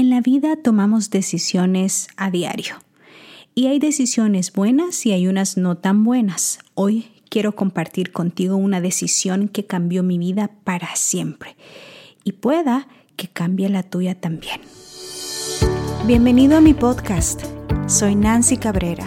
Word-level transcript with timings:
En 0.00 0.08
la 0.08 0.22
vida 0.22 0.56
tomamos 0.56 1.10
decisiones 1.10 2.08
a 2.16 2.30
diario 2.30 2.76
y 3.54 3.66
hay 3.66 3.78
decisiones 3.78 4.50
buenas 4.50 5.04
y 5.04 5.12
hay 5.12 5.26
unas 5.26 5.58
no 5.58 5.76
tan 5.76 6.04
buenas. 6.04 6.58
Hoy 6.72 7.08
quiero 7.28 7.54
compartir 7.54 8.10
contigo 8.10 8.56
una 8.56 8.80
decisión 8.80 9.48
que 9.48 9.66
cambió 9.66 10.02
mi 10.02 10.16
vida 10.16 10.52
para 10.64 10.96
siempre 10.96 11.54
y 12.24 12.32
pueda 12.32 12.88
que 13.16 13.28
cambie 13.28 13.68
la 13.68 13.82
tuya 13.82 14.18
también. 14.18 14.62
Bienvenido 16.06 16.56
a 16.56 16.62
mi 16.62 16.72
podcast. 16.72 17.42
Soy 17.86 18.14
Nancy 18.14 18.56
Cabrera, 18.56 19.06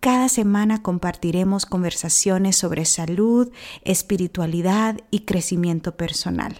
Cada 0.00 0.30
semana 0.30 0.82
compartiremos 0.82 1.66
conversaciones 1.66 2.56
sobre 2.56 2.86
salud, 2.86 3.52
espiritualidad 3.84 4.96
y 5.10 5.20
crecimiento 5.20 5.94
personal. 5.94 6.56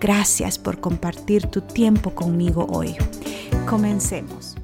Gracias 0.00 0.58
por 0.58 0.80
compartir 0.80 1.46
tu 1.46 1.60
tiempo 1.60 2.16
conmigo 2.16 2.66
hoy. 2.68 2.96
Comencemos. 3.68 4.56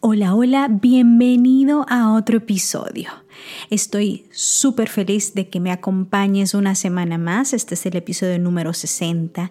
Hola, 0.00 0.34
hola, 0.34 0.66
bienvenido 0.68 1.86
a 1.88 2.12
otro 2.12 2.38
episodio. 2.38 3.21
Estoy 3.70 4.26
súper 4.30 4.88
feliz 4.88 5.34
de 5.34 5.48
que 5.48 5.60
me 5.60 5.70
acompañes 5.70 6.54
una 6.54 6.74
semana 6.74 7.18
más. 7.18 7.52
Este 7.52 7.74
es 7.74 7.86
el 7.86 7.96
episodio 7.96 8.38
número 8.38 8.72
60. 8.72 9.50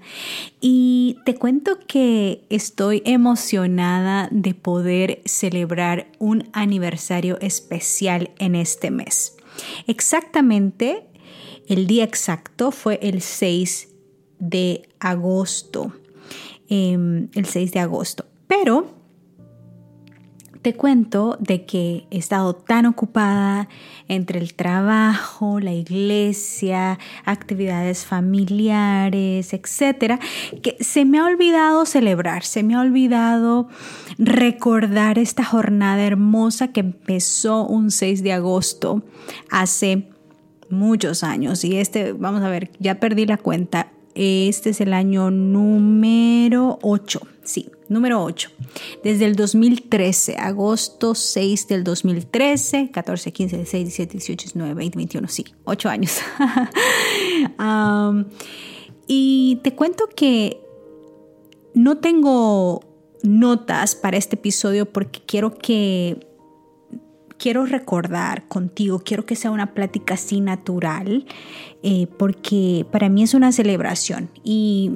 Y 0.60 1.18
te 1.26 1.36
cuento 1.36 1.80
que 1.88 2.44
estoy 2.50 3.02
emocionada 3.06 4.28
de 4.32 4.54
poder 4.54 5.22
celebrar 5.26 6.08
un 6.20 6.50
aniversario 6.54 7.40
especial 7.42 8.32
en 8.40 8.56
este 8.56 8.92
mes. 8.92 9.36
Exactamente, 9.88 11.08
el 11.68 11.88
día 11.88 12.04
exacto 12.04 12.72
fue 12.72 13.00
el 13.02 13.22
6 13.22 13.90
de 14.40 14.90
agosto. 15.00 15.94
Em, 16.70 17.30
el 17.34 17.46
6 17.46 17.72
de 17.74 17.80
agosto. 17.80 18.26
Pero 18.48 19.01
te 20.62 20.76
cuento 20.76 21.38
de 21.40 21.66
que 21.66 22.06
he 22.12 22.18
estado 22.18 22.54
tan 22.54 22.86
ocupada 22.86 23.68
entre 24.08 24.40
el 24.40 24.54
trabajo, 24.54 25.60
la 25.60 25.74
iglesia, 25.74 27.00
actividades 27.26 28.06
familiares, 28.06 29.54
etcétera, 29.54 30.20
que 30.62 30.78
se 30.80 31.06
me 31.06 31.20
ha 31.20 31.26
olvidado 31.26 31.86
celebrar, 31.86 32.44
se 32.44 32.62
me 32.64 32.76
ha 32.76 32.82
olvidado 32.82 33.70
recordar 34.18 35.18
esta 35.18 35.44
jornada 35.44 36.04
hermosa 36.04 36.68
que 36.70 36.82
empezó 36.82 37.66
un 37.66 37.90
6 37.90 38.22
de 38.22 38.34
agosto 38.34 39.04
hace 39.50 40.10
muchos 40.70 41.24
años. 41.24 41.64
Y 41.64 41.78
este, 41.78 42.14
vamos 42.14 42.44
a 42.44 42.50
ver, 42.50 42.72
ya 42.80 43.00
perdí 43.00 43.26
la 43.26 43.38
cuenta. 43.38 43.92
Este 44.14 44.72
es 44.72 44.82
el 44.82 44.94
año 44.94 45.32
número 45.32 46.80
8, 46.82 47.22
sí, 47.44 47.70
número 47.92 48.24
8. 48.24 48.50
Desde 49.04 49.26
el 49.26 49.36
2013, 49.36 50.38
agosto 50.38 51.14
6 51.14 51.68
del 51.68 51.84
2013, 51.84 52.90
14, 52.92 53.32
15, 53.32 53.58
16, 53.58 53.84
17, 53.84 54.12
18, 54.14 54.44
19, 54.46 54.74
20, 54.74 54.98
21, 54.98 55.28
sí, 55.28 55.46
8 55.66 55.90
años. 55.90 56.20
y 59.08 59.60
te 59.64 59.76
cuento 59.76 60.08
que 60.16 60.62
no 61.74 61.98
tengo 61.98 62.82
notas 63.24 63.96
para 63.96 64.18
este 64.18 64.36
episodio 64.36 64.86
porque 64.86 65.22
quiero 65.26 65.58
que 65.58 66.28
quiero 67.38 67.66
recordar 67.66 68.48
contigo, 68.48 69.02
quiero 69.04 69.26
que 69.26 69.36
sea 69.36 69.50
una 69.52 69.74
plática 69.74 70.14
así 70.14 70.42
natural, 70.42 71.26
eh, 71.82 72.08
porque 72.18 72.86
para 72.92 73.10
mí 73.10 73.24
es 73.24 73.34
una 73.34 73.52
celebración 73.52 74.30
y 74.44 74.92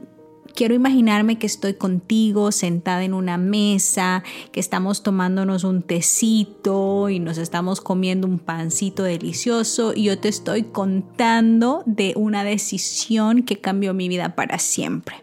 quiero 0.56 0.74
imaginarme 0.74 1.38
que 1.38 1.46
estoy 1.46 1.74
contigo 1.76 2.52
sentada 2.52 3.04
en 3.04 3.14
una 3.14 3.38
mesa, 3.38 4.24
que 4.52 4.60
estamos 4.60 5.04
tomándonos 5.04 5.64
un 5.64 5.84
tecito 5.84 7.10
y 7.10 7.20
nos 7.20 7.38
estamos 7.38 7.82
comiendo 7.82 8.26
un 8.26 8.40
pancito 8.40 9.04
delicioso 9.04 9.94
y 9.94 10.04
yo 10.06 10.18
te 10.18 10.30
estoy 10.30 10.64
contando 10.64 11.84
de 11.86 12.14
una 12.16 12.44
decisión 12.44 13.44
que 13.44 13.60
cambió 13.60 13.94
mi 13.94 14.08
vida 14.08 14.36
para 14.36 14.58
siempre. 14.58 15.18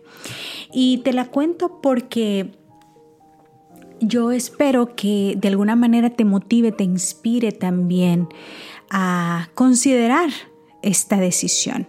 Y 0.73 0.99
te 0.99 1.13
la 1.13 1.27
cuento 1.27 1.81
porque 1.83 2.53
yo 4.01 4.33
espero 4.33 4.95
que 4.95 5.35
de 5.37 5.49
alguna 5.49 5.77
manera 5.77 6.11
te 6.11 6.25
motive, 6.25 6.73
te 6.73 6.85
inspire 6.85 7.53
también 7.53 8.29
a 8.91 9.49
considerar 9.55 10.31
esta 10.83 11.17
decisión. 11.17 11.89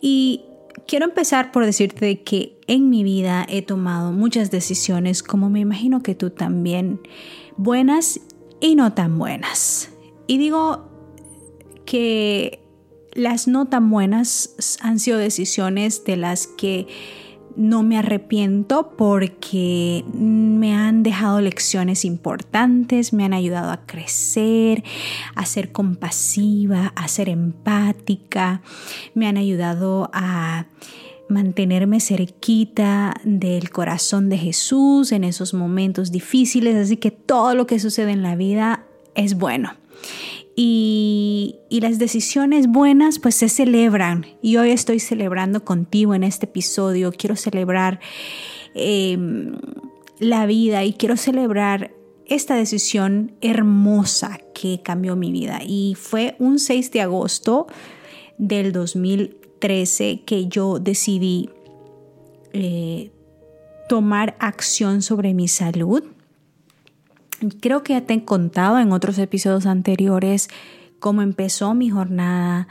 Y 0.00 0.44
quiero 0.86 1.06
empezar 1.06 1.50
por 1.50 1.64
decirte 1.64 2.22
que 2.22 2.57
en 2.68 2.90
mi 2.90 3.02
vida 3.02 3.44
he 3.48 3.62
tomado 3.62 4.12
muchas 4.12 4.50
decisiones, 4.50 5.22
como 5.22 5.50
me 5.50 5.60
imagino 5.60 6.02
que 6.02 6.14
tú 6.14 6.30
también, 6.30 7.00
buenas 7.56 8.20
y 8.60 8.76
no 8.76 8.92
tan 8.92 9.18
buenas. 9.18 9.90
Y 10.26 10.38
digo 10.38 10.88
que 11.84 12.62
las 13.14 13.48
no 13.48 13.66
tan 13.66 13.90
buenas 13.90 14.78
han 14.80 14.98
sido 15.00 15.18
decisiones 15.18 16.04
de 16.04 16.16
las 16.16 16.46
que 16.46 16.86
no 17.56 17.82
me 17.82 17.98
arrepiento 17.98 18.94
porque 18.96 20.04
me 20.14 20.76
han 20.76 21.02
dejado 21.02 21.40
lecciones 21.40 22.04
importantes, 22.04 23.12
me 23.12 23.24
han 23.24 23.32
ayudado 23.32 23.72
a 23.72 23.84
crecer, 23.84 24.84
a 25.34 25.44
ser 25.44 25.72
compasiva, 25.72 26.92
a 26.94 27.08
ser 27.08 27.28
empática, 27.28 28.62
me 29.14 29.26
han 29.26 29.38
ayudado 29.38 30.08
a 30.12 30.66
mantenerme 31.28 32.00
cerquita 32.00 33.14
del 33.24 33.70
corazón 33.70 34.28
de 34.28 34.38
Jesús 34.38 35.12
en 35.12 35.24
esos 35.24 35.54
momentos 35.54 36.10
difíciles, 36.10 36.76
así 36.76 36.96
que 36.96 37.10
todo 37.10 37.54
lo 37.54 37.66
que 37.66 37.78
sucede 37.78 38.12
en 38.12 38.22
la 38.22 38.36
vida 38.36 38.84
es 39.14 39.36
bueno. 39.36 39.74
Y, 40.60 41.56
las 41.70 42.00
decisiones 42.00 42.66
buenas 42.66 43.20
pues 43.20 43.36
se 43.36 43.48
celebran. 43.48 44.26
Y 44.42 44.56
hoy 44.56 44.70
estoy 44.70 44.98
celebrando 44.98 45.64
contigo 45.64 46.14
en 46.14 46.24
este 46.24 46.46
episodio. 46.46 47.12
Quiero 47.12 47.36
celebrar 47.36 48.00
em, 48.74 49.56
la 50.18 50.46
vida 50.46 50.84
y 50.84 50.94
quiero 50.94 51.16
celebrar 51.16 51.92
esta 52.26 52.56
decisión 52.56 53.36
hermosa 53.40 54.40
que 54.52 54.80
cambió 54.82 55.14
mi 55.14 55.30
vida. 55.30 55.60
Y 55.64 55.94
fue 55.96 56.34
un 56.40 56.58
6 56.58 56.90
de 56.90 57.02
agosto 57.02 57.68
del 58.36 58.72
2013 59.58 60.22
que 60.24 60.46
yo 60.48 60.78
decidí 60.78 61.50
eh, 62.52 63.10
tomar 63.88 64.36
acción 64.38 65.02
sobre 65.02 65.34
mi 65.34 65.48
salud. 65.48 66.04
Creo 67.60 67.82
que 67.82 67.92
ya 67.92 68.00
te 68.02 68.14
he 68.14 68.24
contado 68.24 68.78
en 68.78 68.92
otros 68.92 69.18
episodios 69.18 69.66
anteriores 69.66 70.48
cómo 70.98 71.22
empezó 71.22 71.74
mi 71.74 71.90
jornada, 71.90 72.66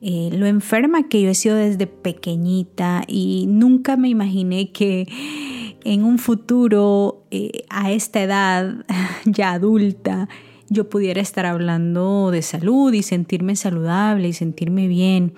eh, 0.00 0.30
lo 0.32 0.46
enferma 0.46 1.08
que 1.08 1.20
yo 1.20 1.30
he 1.30 1.34
sido 1.34 1.56
desde 1.56 1.88
pequeñita 1.88 3.02
y 3.08 3.46
nunca 3.48 3.96
me 3.96 4.08
imaginé 4.08 4.70
que 4.70 5.08
en 5.84 6.04
un 6.04 6.20
futuro, 6.20 7.24
eh, 7.32 7.64
a 7.70 7.90
esta 7.90 8.22
edad 8.22 8.84
ya 9.24 9.52
adulta, 9.52 10.28
yo 10.72 10.88
pudiera 10.88 11.20
estar 11.20 11.44
hablando 11.46 12.30
de 12.30 12.42
salud 12.42 12.92
y 12.92 13.02
sentirme 13.02 13.56
saludable 13.56 14.28
y 14.28 14.32
sentirme 14.32 14.88
bien. 14.88 15.34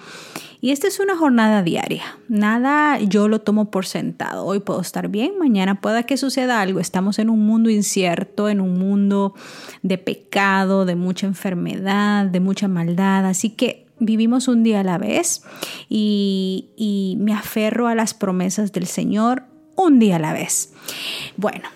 Y 0.61 0.70
esta 0.70 0.87
es 0.87 1.00
una 1.00 1.17
jornada 1.17 1.62
diaria. 1.62 2.05
Nada 2.29 2.99
yo 3.00 3.29
lo 3.29 3.41
tomo 3.41 3.70
por 3.70 3.85
sentado. 3.85 4.47
Hoy 4.47 4.61
puedo 4.61 4.81
estar 4.81 5.08
bien, 5.08 5.32
mañana 5.38 5.81
pueda 5.81 6.05
que 6.05 6.17
suceda 6.17 6.61
algo. 6.61 6.81
Estamos 6.81 7.19
en 7.19 7.29
un 7.29 7.44
mundo 7.44 7.69
incierto, 7.69 8.49
en 8.49 8.61
un 8.61 8.79
mundo 8.79 9.35
de 9.82 9.99
pecado, 9.99 10.87
de 10.87 10.94
mucha 10.94 11.26
enfermedad, 11.26 12.26
de 12.26 12.41
mucha 12.41 12.69
maldad. 12.69 13.26
Así 13.26 13.50
que 13.50 13.87
vivimos 13.99 14.49
un 14.49 14.62
día 14.62 14.81
a 14.81 14.85
la 14.85 14.99
vez 14.99 15.43
y, 15.88 16.70
y 16.76 17.17
me 17.19 17.35
aferro 17.35 17.88
a 17.88 17.94
las 17.94 18.14
promesas 18.14 18.73
del 18.73 18.87
Señor 18.87 19.44
un 19.76 19.99
día 19.99 20.17
a 20.17 20.20
la 20.20 20.32
vez. 20.32 20.73
Bueno, 21.37 21.69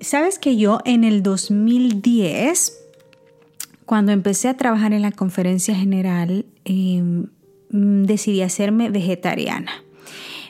sabes 0.00 0.38
que 0.38 0.56
yo 0.56 0.80
en 0.84 1.04
el 1.04 1.22
2010, 1.22 2.78
cuando 3.86 4.12
empecé 4.12 4.48
a 4.48 4.56
trabajar 4.56 4.92
en 4.92 5.02
la 5.02 5.12
conferencia 5.12 5.74
general, 5.74 6.44
em, 6.64 7.26
decidí 7.70 8.42
hacerme 8.42 8.90
vegetariana. 8.90 9.84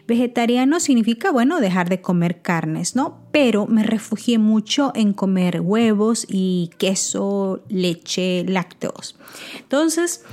Vegetariano 0.09 0.81
significa, 0.81 1.31
bueno, 1.31 1.61
dejar 1.61 1.91
de 1.91 2.01
comer 2.01 2.41
carnes, 2.41 2.97
¿no? 2.97 3.19
Pero 3.31 3.67
me 3.67 3.83
refugié 3.83 4.39
mucho 4.39 4.91
en 4.95 5.13
comer 5.13 5.61
huevos 5.61 6.27
y 6.27 6.71
queso, 6.79 7.63
leche, 7.69 8.43
lácteos. 8.49 9.17
Entonces, 9.59 10.25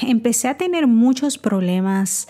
empecé 0.00 0.48
a 0.48 0.56
tener 0.56 0.86
muchos 0.86 1.36
problemas 1.36 2.26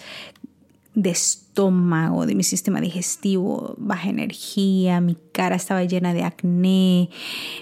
de 0.95 1.11
estómago, 1.11 1.44
de 1.55 2.35
mi 2.35 2.43
sistema 2.43 2.81
digestivo, 2.81 3.75
baja 3.79 4.09
energía, 4.09 5.01
mi 5.01 5.17
cara 5.33 5.55
estaba 5.55 5.85
llena 5.85 6.13
de 6.13 6.25
acné, 6.25 7.11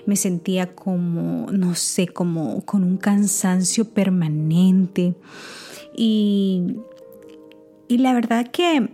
me 0.06 0.16
sentía 0.16 0.74
como, 0.74 1.50
no 1.52 1.74
sé, 1.74 2.08
como 2.08 2.64
con 2.64 2.84
un 2.84 2.96
cansancio 2.96 3.84
permanente. 3.90 5.14
Y, 5.94 6.76
y 7.86 7.98
la 7.98 8.14
verdad 8.14 8.50
que 8.50 8.88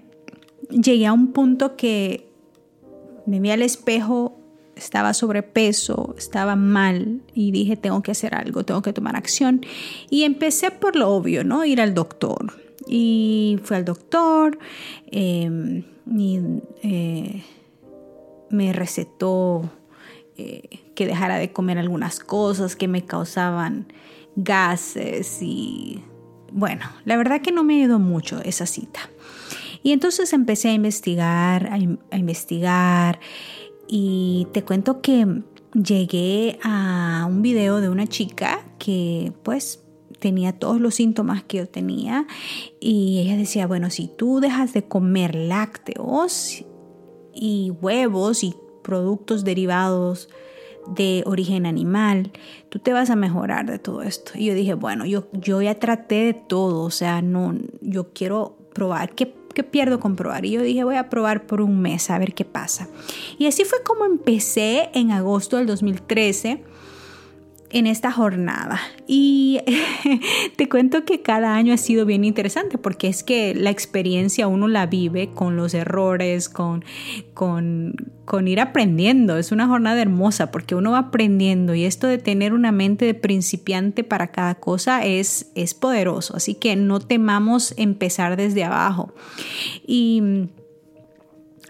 llegué 0.71 1.07
a 1.07 1.13
un 1.13 1.33
punto 1.33 1.77
que 1.77 2.29
me 3.27 3.39
vi 3.39 3.51
al 3.51 3.63
espejo, 3.63 4.37
estaba 4.75 5.15
sobrepeso, 5.15 6.15
estaba 6.19 6.57
mal 6.57 7.23
y 7.35 7.53
dije, 7.53 7.77
tengo 7.77 8.03
que 8.03 8.11
hacer 8.11 8.35
algo, 8.35 8.65
tengo 8.65 8.83
que 8.83 8.93
tomar 8.93 9.15
acción. 9.15 9.65
Y 10.11 10.25
empecé 10.25 10.73
por 10.73 10.97
lo 10.97 11.11
obvio, 11.11 11.45
¿no? 11.45 11.65
Ir 11.65 11.81
al 11.81 11.95
doctor 11.95 12.68
y 12.87 13.59
fui 13.63 13.77
al 13.77 13.85
doctor 13.85 14.59
em, 15.07 15.85
y 16.07 16.41
eh, 16.83 17.43
me 18.51 18.73
recetó 18.73 19.71
eh, 20.37 20.81
que 20.95 21.07
dejara 21.07 21.37
de 21.37 21.53
comer 21.53 21.79
algunas 21.79 22.21
cosas 22.21 22.77
que 22.77 22.89
me 22.89 23.05
causaban 23.05 23.93
gases 24.37 25.39
y 25.43 26.03
bueno, 26.53 26.87
la 27.05 27.17
verdad 27.17 27.41
que 27.41 27.53
no 27.53 27.65
me 27.65 27.83
ayudó 27.83 27.99
mucho 27.99 28.41
esa 28.43 28.67
cita. 28.67 29.01
Y 29.83 29.93
entonces 29.93 30.33
empecé 30.33 30.69
a 30.69 30.73
investigar, 30.73 31.67
a, 31.67 31.75
a 31.75 32.17
investigar 32.17 33.21
y 33.87 34.47
te 34.53 34.65
cuento 34.65 35.01
que 35.01 35.43
llegué 35.73 36.59
a 36.63 37.27
un 37.29 37.43
video 37.43 37.81
de 37.81 37.89
una 37.89 38.07
chica 38.07 38.61
que 38.79 39.33
pues 39.43 39.85
tenía 40.19 40.53
todos 40.53 40.81
los 40.81 40.95
síntomas 40.95 41.43
que 41.43 41.59
yo 41.59 41.69
tenía 41.69 42.27
y 42.81 43.21
ella 43.21 43.37
decía, 43.37 43.67
bueno, 43.67 43.91
si 43.91 44.09
tú 44.09 44.41
dejas 44.41 44.73
de 44.73 44.85
comer 44.85 45.35
lácteos 45.35 46.65
y 47.35 47.73
huevos 47.81 48.43
y 48.43 48.55
productos 48.83 49.45
derivados 49.45 50.29
de 50.95 51.23
origen 51.27 51.67
animal, 51.67 52.33
tú 52.69 52.79
te 52.79 52.93
vas 52.93 53.11
a 53.11 53.17
mejorar 53.17 53.67
de 53.67 53.79
todo 53.79 54.03
esto. 54.03 54.33
Y 54.35 54.47
yo 54.47 54.55
dije, 54.55 54.75
bueno, 54.75 55.05
yo, 55.05 55.29
yo 55.33 55.61
ya 55.61 55.75
traté 55.79 56.25
de 56.25 56.35
todo, 56.35 56.83
o 56.83 56.91
sea, 56.91 57.21
no, 57.23 57.55
yo 57.81 58.13
quiero 58.13 58.57
probar 58.73 59.15
qué, 59.15 59.35
qué 59.55 59.63
pierdo 59.63 60.01
con 60.01 60.17
probar. 60.17 60.47
Y 60.47 60.53
yo 60.53 60.63
dije, 60.63 60.85
voy 60.85 60.97
a 60.97 61.11
probar 61.11 61.47
por 61.47 61.61
un 61.61 61.81
mes 61.81 62.11
a 62.11 62.19
ver 62.19 62.35
qué 62.35 62.45
pasa. 62.45 62.89
Y 63.39 63.47
así 63.47 63.65
fue 63.65 63.83
como 63.83 64.05
empecé 64.05 64.89
en 64.95 65.11
agosto 65.11 65.59
del 65.59 65.67
2013 65.67 66.65
en 67.71 67.87
esta 67.87 68.11
jornada. 68.11 68.81
Y 69.07 69.61
te 70.57 70.69
cuento 70.69 71.05
que 71.05 71.23
cada 71.23 71.55
año 71.55 71.75
ha 71.75 71.79
sido 71.79 72.07
bien 72.07 72.25
interesante 72.25 72.79
porque 72.79 73.09
es 73.09 73.23
que 73.23 73.55
la 73.55 73.71
experiencia 73.71 74.49
uno 74.49 74.69
la 74.69 74.87
vive 74.87 75.31
con 75.35 75.57
los 75.57 75.75
errores, 75.75 76.49
con, 76.49 76.85
con, 77.35 77.95
con 78.25 78.49
ir 78.49 78.61
aprendiendo. 78.61 79.37
Es 79.37 79.53
una 79.53 79.67
jornada 79.67 80.01
hermosa 80.01 80.51
porque 80.51 80.75
uno 80.75 80.93
va 80.93 80.99
aprendiendo 80.99 81.75
y 81.75 81.85
esto 81.85 82.07
de 82.07 82.19
tener 82.19 82.53
una 82.53 82.73
mente 82.73 83.05
de 83.05 83.15
principiante 83.15 84.05
para 84.05 84.29
cada 84.29 84.55
cosa 84.55 85.05
es, 85.05 85.51
es 85.55 85.75
poderoso. 85.75 86.37
Así 86.37 86.55
que 86.55 86.77
no 86.77 87.01
temamos 87.01 87.75
empezar 87.77 88.37
desde 88.37 88.65
abajo. 88.65 89.13
Y 89.87 90.49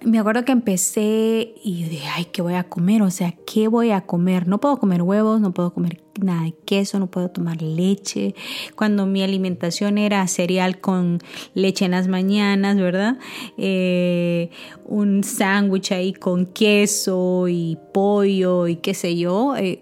me 0.05 0.19
acuerdo 0.19 0.45
que 0.45 0.53
empecé 0.53 1.55
y 1.63 1.85
dije, 1.85 2.07
ay, 2.15 2.27
¿qué 2.27 2.41
voy 2.43 2.55
a 2.55 2.65
comer? 2.65 3.03
O 3.03 3.11
sea, 3.11 3.35
¿qué 3.47 3.69
voy 3.69 3.91
a 3.91 4.03
comer? 4.03 4.47
No 4.47 4.61
puedo 4.61 4.79
comer 4.79 5.03
huevos, 5.03 5.41
no 5.41 5.53
puedo 5.53 5.73
comer 5.73 6.03
nada 6.21 6.45
de 6.45 6.55
queso, 6.65 6.99
no 6.99 7.09
puedo 7.09 7.31
tomar 7.31 7.63
leche. 7.63 8.35
Cuando 8.77 9.07
mi 9.07 9.23
alimentación 9.23 9.99
era 9.99 10.27
cereal 10.29 10.81
con 10.81 11.19
leche 11.55 11.85
en 11.85 11.93
las 11.93 12.07
mañanas, 12.07 12.77
¿verdad? 12.77 13.19
Eh, 13.57 14.51
un 14.85 15.25
sándwich 15.25 15.93
ahí 15.93 16.13
con 16.13 16.47
queso 16.47 17.49
y 17.49 17.77
pollo 17.93 18.69
y 18.69 18.77
qué 18.77 18.95
sé 18.95 19.17
yo. 19.17 19.57
Eh, 19.57 19.81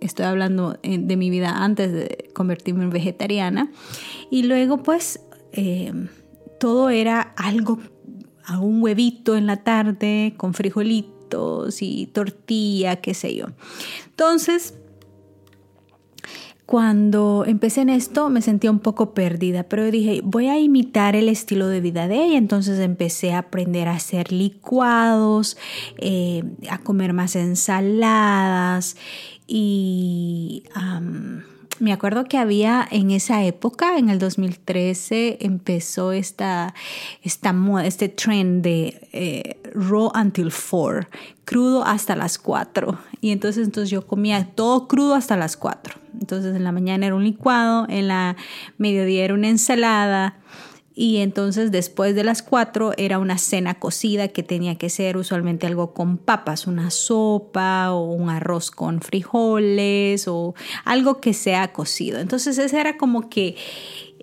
estoy 0.00 0.26
hablando 0.26 0.78
eh, 0.82 0.98
de 0.98 1.16
mi 1.16 1.28
vida 1.28 1.64
antes 1.64 1.92
de 1.92 2.30
convertirme 2.34 2.84
en 2.84 2.90
vegetariana. 2.90 3.72
Y 4.30 4.44
luego, 4.44 4.82
pues, 4.82 5.20
todo 6.60 6.90
era 6.90 7.20
algo 7.36 7.80
un 8.58 8.82
huevito 8.82 9.36
en 9.36 9.46
la 9.46 9.58
tarde 9.58 10.34
con 10.36 10.54
frijolitos 10.54 11.80
y 11.80 12.06
tortilla, 12.06 12.96
qué 12.96 13.14
sé 13.14 13.34
yo. 13.34 13.46
Entonces, 14.06 14.74
cuando 16.70 17.44
empecé 17.48 17.80
en 17.80 17.88
esto 17.88 18.28
me 18.28 18.42
sentía 18.42 18.70
un 18.70 18.78
poco 18.78 19.12
perdida, 19.12 19.64
pero 19.64 19.90
dije, 19.90 20.20
voy 20.22 20.46
a 20.46 20.56
imitar 20.56 21.16
el 21.16 21.28
estilo 21.28 21.66
de 21.66 21.80
vida 21.80 22.06
de 22.06 22.24
ella. 22.24 22.38
Entonces 22.38 22.78
empecé 22.78 23.32
a 23.32 23.38
aprender 23.38 23.88
a 23.88 23.94
hacer 23.94 24.30
licuados, 24.30 25.56
eh, 25.96 26.44
a 26.70 26.78
comer 26.78 27.12
más 27.12 27.34
ensaladas 27.34 28.96
y 29.48 30.62
me 31.80 31.92
acuerdo 31.92 32.24
que 32.24 32.38
había 32.38 32.86
en 32.90 33.10
esa 33.10 33.42
época, 33.44 33.98
en 33.98 34.10
el 34.10 34.18
2013, 34.18 35.38
empezó 35.40 36.12
esta, 36.12 36.74
esta 37.22 37.54
este 37.82 38.08
trend 38.08 38.62
de 38.62 39.08
eh, 39.12 39.60
raw 39.74 40.12
until 40.14 40.50
four, 40.50 41.08
crudo 41.44 41.84
hasta 41.84 42.14
las 42.14 42.38
4. 42.38 42.98
Y 43.20 43.30
entonces, 43.32 43.66
entonces 43.66 43.90
yo 43.90 44.06
comía 44.06 44.50
todo 44.54 44.86
crudo 44.86 45.14
hasta 45.14 45.36
las 45.36 45.56
4. 45.56 45.94
Entonces 46.20 46.54
en 46.54 46.64
la 46.64 46.72
mañana 46.72 47.06
era 47.06 47.14
un 47.14 47.24
licuado, 47.24 47.86
en 47.88 48.08
la 48.08 48.36
mediodía 48.78 49.24
era 49.24 49.34
una 49.34 49.48
ensalada, 49.48 50.36
y 51.00 51.16
entonces 51.16 51.72
después 51.72 52.14
de 52.14 52.24
las 52.24 52.42
cuatro 52.42 52.92
era 52.98 53.18
una 53.18 53.38
cena 53.38 53.78
cocida 53.78 54.28
que 54.28 54.42
tenía 54.42 54.76
que 54.76 54.90
ser 54.90 55.16
usualmente 55.16 55.66
algo 55.66 55.94
con 55.94 56.18
papas, 56.18 56.66
una 56.66 56.90
sopa 56.90 57.90
o 57.92 58.12
un 58.12 58.28
arroz 58.28 58.70
con 58.70 59.00
frijoles 59.00 60.28
o 60.28 60.54
algo 60.84 61.18
que 61.18 61.32
sea 61.32 61.72
cocido. 61.72 62.20
Entonces 62.20 62.58
ese 62.58 62.78
era 62.78 62.98
como 62.98 63.30
que 63.30 63.56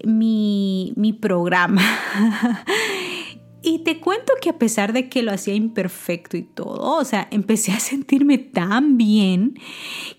mi, 0.06 0.94
mi 0.96 1.14
programa. 1.14 1.82
Y 3.64 3.80
te 3.80 4.00
cuento 4.00 4.32
que 4.40 4.52
a 4.52 4.60
pesar 4.60 4.94
de 4.94 5.10
que 5.10 5.24
lo 5.24 5.32
hacía 5.34 5.54
imperfecto 5.54 6.38
y 6.38 6.44
todo, 6.44 6.96
o 6.96 7.04
sea, 7.04 7.28
empecé 7.32 7.74
a 7.74 7.80
sentirme 7.82 8.38
tan 8.38 8.98
bien 8.98 9.60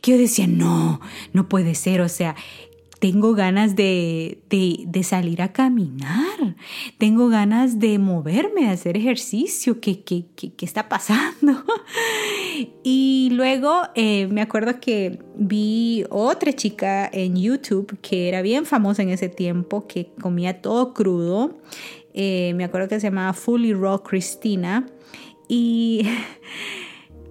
que 0.02 0.10
yo 0.10 0.19
decía, 0.19 0.46
no, 0.46 1.00
no 1.32 1.49
puede 1.49 1.74
ser, 1.74 2.03
o 2.03 2.10
sea, 2.10 2.34
tengo 2.98 3.34
ganas 3.34 3.76
de, 3.76 4.40
salir 5.02 5.43
a 5.43 5.52
caminar, 5.52 6.56
tengo 6.98 7.28
ganas 7.28 7.78
de 7.78 7.98
moverme, 7.98 8.62
de 8.62 8.70
hacer 8.70 8.96
ejercicio, 8.96 9.81
¿qué, 9.81 10.02
qué, 10.02 10.26
está 10.60 10.88
pasando? 10.88 11.64
y 12.82 13.31
luego 13.32 13.82
eh, 13.94 14.26
me 14.28 14.43
acuerdo 14.43 14.81
que 14.81 15.20
vi 15.36 16.05
otra 16.10 16.52
chica 16.52 17.08
en 17.12 17.36
YouTube 17.36 17.98
que 18.00 18.28
era 18.28 18.43
bien 18.43 18.67
famosa 18.67 19.02
en 19.02 19.10
ese 19.10 19.28
tiempo, 19.28 19.86
que 19.86 20.12
comía 20.20 20.60
todo 20.60 20.93
crudo. 20.93 21.58
Eh, 22.14 22.52
me 22.56 22.64
acuerdo 22.64 22.88
que 22.88 22.98
se 22.98 23.06
llamaba 23.06 23.32
Fully 23.32 23.74
Raw 23.74 24.02
Cristina. 24.02 24.86
Y 25.48 26.02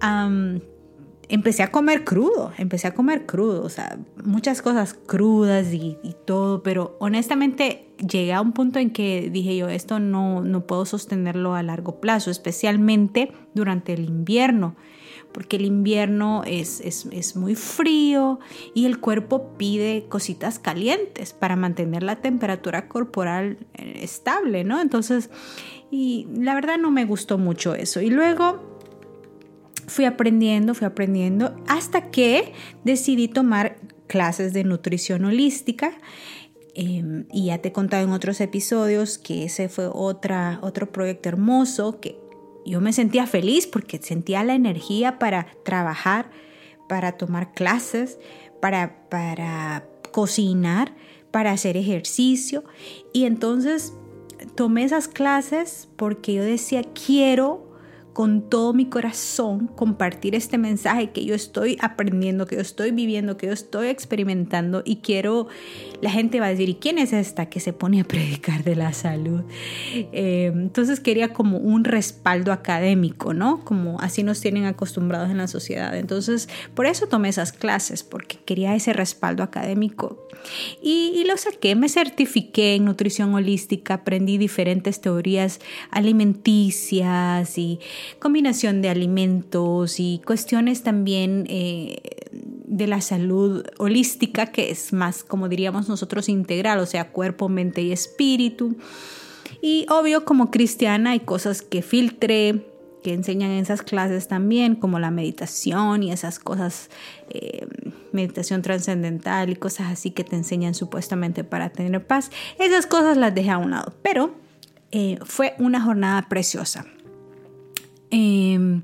empecé 1.28 1.62
a 1.62 1.70
comer 1.70 2.04
crudo, 2.04 2.52
empecé 2.56 2.88
a 2.88 2.94
comer 2.94 3.26
crudo, 3.26 3.62
o 3.62 3.68
sea, 3.68 3.98
muchas 4.24 4.62
cosas 4.62 4.94
crudas 4.94 5.72
y, 5.72 5.96
todo, 6.24 6.62
pero 6.62 6.96
honestamente 7.00 7.88
llegué 7.98 8.32
a 8.32 8.40
un 8.40 8.52
punto 8.52 8.78
en 8.78 8.90
que 8.90 9.30
dije 9.30 9.56
yo, 9.56 9.68
esto 9.68 9.98
no, 9.98 10.42
no 10.42 10.66
puedo 10.66 10.84
sostenerlo 10.84 11.54
a 11.54 11.62
largo 11.62 12.00
plazo, 12.00 12.30
especialmente 12.30 13.32
durante 13.54 13.92
el 13.92 14.04
invierno, 14.04 14.76
porque 15.32 15.56
el 15.56 15.64
invierno 15.64 16.42
es, 16.46 16.80
es, 16.80 17.06
es 17.12 17.36
muy 17.36 17.54
frío 17.54 18.40
y 18.74 18.86
el 18.86 18.98
cuerpo 18.98 19.56
pide 19.56 20.06
cositas 20.08 20.58
calientes 20.58 21.32
para 21.32 21.56
mantener 21.56 22.02
la 22.02 22.16
temperatura 22.16 22.88
corporal 22.88 23.58
eh, 23.74 24.00
estable, 24.02 24.64
¿no? 24.64 24.80
Entonces, 24.80 25.30
y 25.90 26.26
la 26.34 26.54
verdad 26.54 26.78
no 26.78 26.90
me 26.90 27.04
gustó 27.04 27.38
mucho 27.38 27.74
eso. 27.74 28.00
Y 28.00 28.10
luego 28.10 28.77
fui 29.88 30.04
aprendiendo, 30.04 30.74
fui 30.74 30.86
aprendiendo, 30.86 31.56
hasta 31.66 32.10
que 32.10 32.52
decidí 32.84 33.28
tomar 33.28 33.76
clases 34.06 34.52
de 34.52 34.64
nutrición 34.64 35.24
holística. 35.24 35.92
Em, 36.74 37.26
y 37.32 37.46
ya 37.46 37.58
te 37.58 37.68
he 37.68 37.72
contado 37.72 38.04
en 38.04 38.12
otros 38.12 38.40
episodios 38.40 39.18
que 39.18 39.44
ese 39.44 39.68
fue 39.68 39.88
otra, 39.92 40.60
otro 40.62 40.92
proyecto 40.92 41.28
hermoso 41.28 41.98
que 42.00 42.16
yo 42.64 42.80
me 42.80 42.92
sentía 42.92 43.26
feliz 43.26 43.66
porque 43.66 43.98
sentía 43.98 44.44
la 44.44 44.54
energía 44.54 45.18
para 45.18 45.48
trabajar, 45.64 46.30
para 46.88 47.12
tomar 47.12 47.52
clases, 47.52 48.18
para, 48.60 49.08
para 49.08 49.88
cocinar, 50.12 50.94
para 51.30 51.50
hacer 51.52 51.76
ejercicio. 51.76 52.64
Y 53.12 53.24
entonces 53.24 53.94
tomé 54.54 54.84
esas 54.84 55.08
clases 55.08 55.88
porque 55.96 56.34
yo 56.34 56.44
decía, 56.44 56.82
quiero 56.82 57.67
con 58.12 58.48
todo 58.48 58.72
mi 58.72 58.86
corazón 58.86 59.68
compartir 59.68 60.34
este 60.34 60.58
mensaje 60.58 61.10
que 61.10 61.24
yo 61.24 61.34
estoy 61.34 61.78
aprendiendo, 61.80 62.46
que 62.46 62.56
yo 62.56 62.62
estoy 62.62 62.90
viviendo, 62.90 63.36
que 63.36 63.46
yo 63.46 63.52
estoy 63.52 63.88
experimentando 63.88 64.82
y 64.84 64.96
quiero, 64.96 65.46
la 66.00 66.10
gente 66.10 66.40
va 66.40 66.46
a 66.46 66.48
decir, 66.50 66.68
¿y 66.68 66.74
quién 66.74 66.98
es 66.98 67.12
esta 67.12 67.46
que 67.46 67.60
se 67.60 67.72
pone 67.72 68.00
a 68.00 68.04
predicar 68.04 68.64
de 68.64 68.76
la 68.76 68.92
salud? 68.92 69.42
Eh, 69.92 70.50
entonces 70.52 71.00
quería 71.00 71.32
como 71.32 71.58
un 71.58 71.84
respaldo 71.84 72.52
académico, 72.52 73.34
¿no? 73.34 73.64
Como 73.64 74.00
así 74.00 74.22
nos 74.22 74.40
tienen 74.40 74.64
acostumbrados 74.64 75.30
en 75.30 75.38
la 75.38 75.46
sociedad. 75.46 75.96
Entonces, 75.96 76.48
por 76.74 76.86
eso 76.86 77.06
tomé 77.06 77.28
esas 77.28 77.52
clases, 77.52 78.02
porque 78.02 78.38
quería 78.44 78.74
ese 78.74 78.92
respaldo 78.92 79.42
académico. 79.42 80.26
Y, 80.82 81.12
y 81.14 81.24
lo 81.24 81.36
saqué, 81.36 81.74
me 81.74 81.88
certifiqué 81.88 82.74
en 82.74 82.84
nutrición 82.84 83.34
holística, 83.34 83.94
aprendí 83.94 84.38
diferentes 84.38 85.00
teorías 85.00 85.60
alimenticias 85.90 87.58
y 87.58 87.80
combinación 88.18 88.82
de 88.82 88.88
alimentos 88.88 90.00
y 90.00 90.20
cuestiones 90.24 90.82
también 90.82 91.46
eh, 91.48 92.00
de 92.32 92.86
la 92.86 93.00
salud 93.00 93.64
holística, 93.78 94.46
que 94.46 94.70
es 94.70 94.92
más, 94.92 95.24
como 95.24 95.48
diríamos 95.48 95.88
nosotros, 95.88 96.28
integral, 96.28 96.78
o 96.78 96.86
sea, 96.86 97.10
cuerpo, 97.10 97.48
mente 97.48 97.82
y 97.82 97.92
espíritu. 97.92 98.76
Y 99.62 99.86
obvio, 99.88 100.24
como 100.24 100.50
cristiana, 100.50 101.10
hay 101.10 101.20
cosas 101.20 101.62
que 101.62 101.82
filtré, 101.82 102.66
que 103.02 103.14
enseñan 103.14 103.50
en 103.50 103.62
esas 103.62 103.82
clases 103.82 104.28
también, 104.28 104.74
como 104.74 104.98
la 104.98 105.10
meditación 105.10 106.02
y 106.02 106.12
esas 106.12 106.38
cosas, 106.38 106.90
eh, 107.30 107.66
meditación 108.12 108.62
trascendental 108.62 109.50
y 109.50 109.56
cosas 109.56 109.90
así 109.92 110.10
que 110.10 110.24
te 110.24 110.36
enseñan 110.36 110.74
supuestamente 110.74 111.44
para 111.44 111.70
tener 111.70 112.06
paz. 112.06 112.30
Esas 112.58 112.86
cosas 112.86 113.16
las 113.16 113.34
dejé 113.34 113.50
a 113.50 113.58
un 113.58 113.70
lado, 113.70 113.94
pero 114.02 114.34
eh, 114.90 115.18
fue 115.24 115.54
una 115.58 115.80
jornada 115.80 116.28
preciosa. 116.28 116.86
Em, 118.10 118.82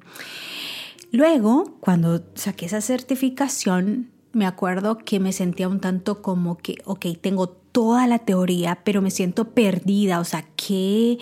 luego, 1.12 1.76
cuando 1.80 2.24
saqué 2.34 2.66
esa 2.66 2.80
certificación, 2.80 4.10
me 4.32 4.46
acuerdo 4.46 4.98
que 4.98 5.20
me 5.20 5.32
sentía 5.32 5.68
un 5.68 5.80
tanto 5.80 6.22
como 6.22 6.58
que, 6.58 6.76
ok, 6.84 7.06
tengo 7.20 7.48
toda 7.48 8.06
la 8.06 8.20
teoría, 8.20 8.80
pero 8.84 9.02
me 9.02 9.10
siento 9.10 9.50
perdida, 9.50 10.20
o 10.20 10.24
sea, 10.24 10.44
¿qué, 10.56 11.18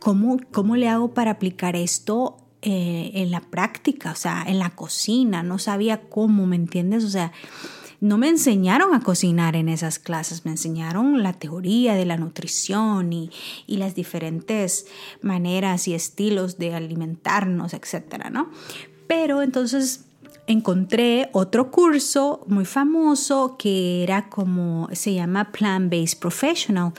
cómo, 0.00 0.38
cómo 0.52 0.76
le 0.76 0.88
hago 0.88 1.14
para 1.14 1.32
aplicar 1.32 1.76
esto 1.76 2.36
eh, 2.62 3.10
en 3.14 3.30
la 3.30 3.40
práctica, 3.40 4.12
o 4.12 4.16
sea, 4.16 4.44
en 4.46 4.58
la 4.58 4.70
cocina? 4.70 5.42
No 5.42 5.58
sabía 5.58 6.02
cómo, 6.08 6.46
¿me 6.46 6.56
entiendes? 6.56 7.04
O 7.04 7.10
sea, 7.10 7.32
no 8.00 8.16
me 8.16 8.28
enseñaron 8.28 8.94
a 8.94 9.00
cocinar 9.00 9.56
en 9.56 9.68
esas 9.68 9.98
clases, 9.98 10.44
me 10.44 10.52
enseñaron 10.52 11.22
la 11.22 11.32
teoría 11.32 11.94
de 11.94 12.06
la 12.06 12.16
nutrición 12.16 13.12
y, 13.12 13.30
las 13.66 13.94
diferentes 13.94 14.86
maneras 15.22 15.86
y 15.86 15.94
estilos 15.94 16.58
de 16.58 16.74
alimentarnos, 16.74 17.74
etcétera, 17.74 18.28
¿no? 18.28 18.50
Pero 19.06 19.42
entonces 19.42 20.04
encontré 20.48 21.28
otro 21.32 21.70
curso 21.70 22.44
muy 22.48 22.64
famoso 22.64 23.56
que 23.56 24.02
era 24.02 24.28
como 24.28 24.88
se 24.92 25.14
llama 25.14 25.52
Plant 25.52 25.92
Based 25.92 26.18
Professional. 26.18 26.92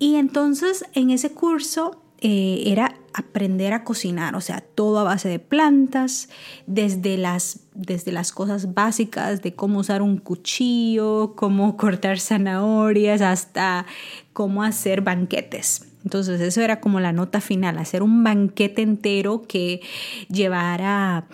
Y 0.00 0.16
entonces 0.16 0.84
en 0.94 1.10
ese 1.10 1.30
curso 1.30 2.00
eh, 2.20 2.64
era 2.66 2.97
aprender 3.14 3.72
a 3.72 3.84
cocinar, 3.84 4.36
o 4.36 4.40
sea, 4.40 4.60
todo 4.60 4.98
a 4.98 5.04
base 5.04 5.28
de 5.28 5.38
plantas, 5.38 6.28
desde 6.66 7.16
las, 7.16 7.60
desde 7.74 8.12
las 8.12 8.32
cosas 8.32 8.74
básicas 8.74 9.42
de 9.42 9.54
cómo 9.54 9.80
usar 9.80 10.02
un 10.02 10.18
cuchillo, 10.18 11.34
cómo 11.36 11.76
cortar 11.76 12.20
zanahorias, 12.20 13.20
hasta 13.20 13.86
cómo 14.32 14.62
hacer 14.62 15.00
banquetes. 15.00 15.88
Entonces 16.04 16.40
eso 16.40 16.60
era 16.62 16.80
como 16.80 17.00
la 17.00 17.12
nota 17.12 17.40
final, 17.40 17.76
hacer 17.76 18.02
un 18.02 18.22
banquete 18.22 18.82
entero 18.82 19.42
que 19.46 19.82
llevara 20.30 21.26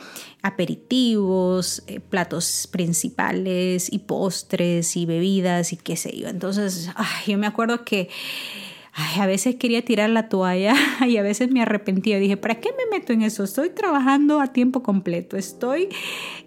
aperitivos, 0.43 1.83
eh, 1.87 2.01
platos 2.01 2.69
principales 2.71 3.93
y 3.93 4.01
postres 4.01 4.97
y 4.97 5.07
bebidas 5.07 5.73
y 5.73 5.77
qué 5.77 5.97
sé 5.97 6.17
yo. 6.17 6.29
Entonces, 6.29 6.91
yo 7.27 7.39
me 7.39 7.47
acuerdo 7.47 7.85
que 7.85 8.09
a 8.95 9.27
veces 9.27 9.57
quería 9.57 9.85
tirar 9.85 10.11
la 10.11 10.29
toalla 10.29 10.75
y 11.07 11.17
a 11.17 11.23
veces 11.23 11.51
me 11.51 11.63
arrepentía. 11.63 12.19
Dije, 12.19 12.37
¿para 12.37 12.61
qué 12.61 12.71
me 12.71 12.97
meto 12.97 13.13
en 13.13 13.23
eso? 13.23 13.45
Estoy 13.45 13.71
trabajando 13.71 14.41
a 14.41 14.53
tiempo 14.53 14.83
completo, 14.83 15.37
estoy 15.37 15.89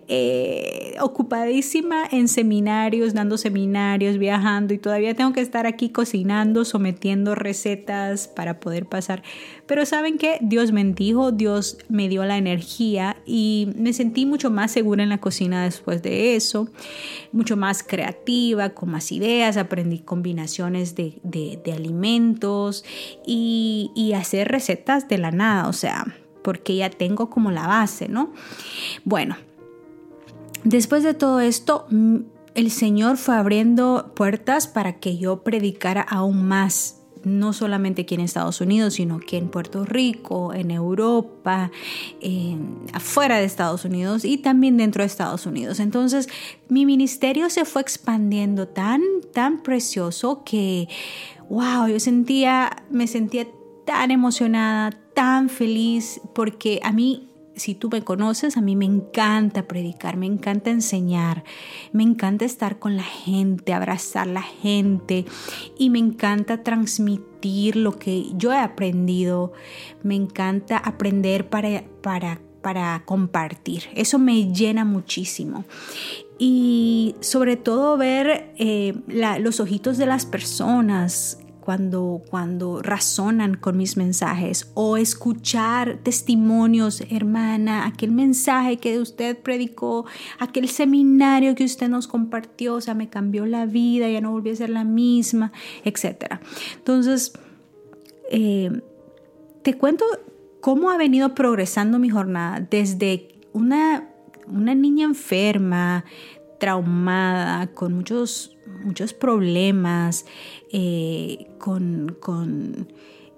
eh, 0.09 0.95
ocupadísima 1.01 2.03
en 2.09 2.29
seminarios, 2.29 3.13
dando 3.13 3.37
seminarios, 3.37 4.17
viajando 4.17 4.73
y 4.73 4.77
todavía 4.77 5.13
tengo 5.13 5.33
que 5.33 5.41
estar 5.41 5.67
aquí 5.67 5.89
cocinando, 5.89 6.63
sometiendo 6.63 7.35
recetas 7.35 8.27
para 8.27 8.59
poder 8.59 8.85
pasar. 8.85 9.21
Pero 9.65 9.85
saben 9.85 10.17
que 10.17 10.37
Dios 10.41 10.71
me 10.71 10.83
bendijo, 10.83 11.31
Dios 11.31 11.77
me 11.89 12.07
dio 12.07 12.23
la 12.23 12.37
energía 12.37 13.17
y 13.25 13.69
me 13.75 13.91
sentí 13.91 14.25
mucho 14.25 14.49
más 14.49 14.71
segura 14.71 15.03
en 15.03 15.09
la 15.09 15.19
cocina 15.19 15.63
después 15.63 16.01
de 16.01 16.35
eso, 16.35 16.69
mucho 17.33 17.57
más 17.57 17.83
creativa, 17.83 18.69
con 18.69 18.91
más 18.91 19.11
ideas, 19.11 19.57
aprendí 19.57 19.99
combinaciones 19.99 20.95
de, 20.95 21.61
alimentos 21.73 22.85
y 23.25 24.13
hacer 24.15 24.47
recetas 24.47 25.07
de 25.07 25.17
la 25.17 25.31
nada, 25.31 25.67
o 25.67 25.73
sea, 25.73 26.05
porque 26.47 26.77
ya 26.77 26.89
tengo 26.89 27.29
como 27.29 27.51
la 27.51 27.67
base, 27.67 28.07
¿no? 28.07 28.31
Bueno, 29.03 29.35
Después 30.67 31.01
de 31.01 31.13
todo 31.13 31.39
esto, 31.39 31.87
el 32.53 32.71
Señor 32.71 33.15
fue 33.15 33.37
abriendo 33.37 34.11
puertas 34.15 34.67
para 34.67 34.99
que 34.99 35.17
yo 35.17 35.41
predicara 35.41 36.01
aún 36.01 36.45
más, 36.45 37.03
no 37.23 37.53
solamente 37.53 38.01
aquí 38.01 38.15
en 38.15 38.21
Estados 38.21 38.59
Unidos, 38.59 38.95
sino 38.95 39.21
que 39.21 39.37
en 39.37 39.47
Puerto 39.47 39.85
Rico, 39.85 40.53
en 40.53 40.71
Europa, 40.71 41.71
afuera 42.91 43.37
de 43.37 43.45
Estados 43.45 43.85
Unidos 43.85 44.25
y 44.25 44.39
también 44.39 44.75
dentro 44.75 45.03
de 45.03 45.07
Estados 45.07 45.45
Unidos. 45.45 45.79
Entonces, 45.79 46.27
mi 46.67 46.85
ministerio 46.85 47.49
se 47.49 47.63
fue 47.63 47.81
expandiendo 47.81 48.67
tan, 48.67 49.01
tan 49.33 49.63
precioso 49.63 50.43
que, 50.43 50.89
wow, 51.49 51.87
yo 51.87 51.97
sentía, 52.01 52.83
me 52.91 53.07
sentía 53.07 53.47
tan 53.85 54.11
emocionada, 54.11 54.91
tan 55.13 55.47
feliz, 55.47 56.19
porque 56.35 56.81
a 56.83 56.91
mí 56.91 57.26
si 57.57 57.75
tú 57.75 57.89
me 57.89 58.03
conoces, 58.03 58.55
a 58.55 58.61
mí 58.61 58.75
me 58.75 58.85
encanta 58.85 59.67
predicar, 59.67 60.15
me 60.15 60.25
encanta 60.25 60.69
enseñar, 60.69 61.43
me 61.91 62.03
encanta 62.03 62.45
estar 62.45 62.79
con 62.79 62.95
la 62.95 63.03
gente, 63.03 63.73
abrazar 63.73 64.27
la 64.27 64.43
gente 64.43 65.25
y 65.77 65.89
me 65.89 65.99
encanta 65.99 66.63
transmitir 66.63 67.75
lo 67.75 67.97
que 67.97 68.31
yo 68.35 68.53
he 68.53 68.59
aprendido, 68.59 69.53
me 70.03 70.15
encanta 70.15 70.77
aprender 70.77 71.49
para, 71.49 71.83
para, 72.01 72.39
para 72.61 73.03
compartir. 73.05 73.83
Eso 73.95 74.19
me 74.19 74.53
llena 74.53 74.85
muchísimo 74.85 75.65
y 76.39 77.15
sobre 77.19 77.57
todo 77.57 77.97
ver 77.97 78.53
eh, 78.57 78.93
los 79.07 79.59
ojitos 79.59 79.97
de 79.97 80.05
las 80.05 80.25
personas 80.25 81.39
cuando, 81.67 82.21
cuando 82.29 82.81
razonan 82.81 83.55
con 83.55 83.75
mis 83.75 83.97
mensajes 83.97 84.71
o 84.73 84.95
escuchar 84.95 85.97
testimonios, 86.01 87.01
hermana, 87.09 87.85
aquel 87.85 88.13
mensaje 88.13 88.77
que 88.77 89.01
usted 89.01 89.37
predicó, 89.37 90.05
aquel 90.39 90.69
seminario 90.69 91.55
que 91.55 91.65
usted 91.65 91.89
nos 91.89 92.07
compartió, 92.07 92.75
o 92.75 92.79
sea, 92.79 92.93
me 92.93 93.09
cambió 93.09 93.45
la 93.45 93.65
vida, 93.65 94.07
ya 94.07 94.21
no 94.21 94.31
volví 94.31 94.51
a 94.51 94.55
ser 94.55 94.69
la 94.69 94.85
misma, 94.85 95.51
etc. 95.83 96.39
Entonces, 96.77 97.33
eh, 98.31 98.71
te 99.61 99.73
cuento 99.73 100.05
cómo 100.61 100.89
ha 100.89 100.95
venido 100.95 101.35
progresando 101.35 101.99
mi 101.99 102.07
jornada 102.07 102.65
desde 102.71 103.27
una, 103.51 104.07
una 104.47 104.73
niña 104.73 105.03
enferma, 105.03 106.05
traumada, 106.61 107.67
con 107.73 107.91
muchos, 107.91 108.56
muchos 108.83 109.13
problemas, 109.13 110.25
eh, 110.71 111.47
con, 111.57 112.87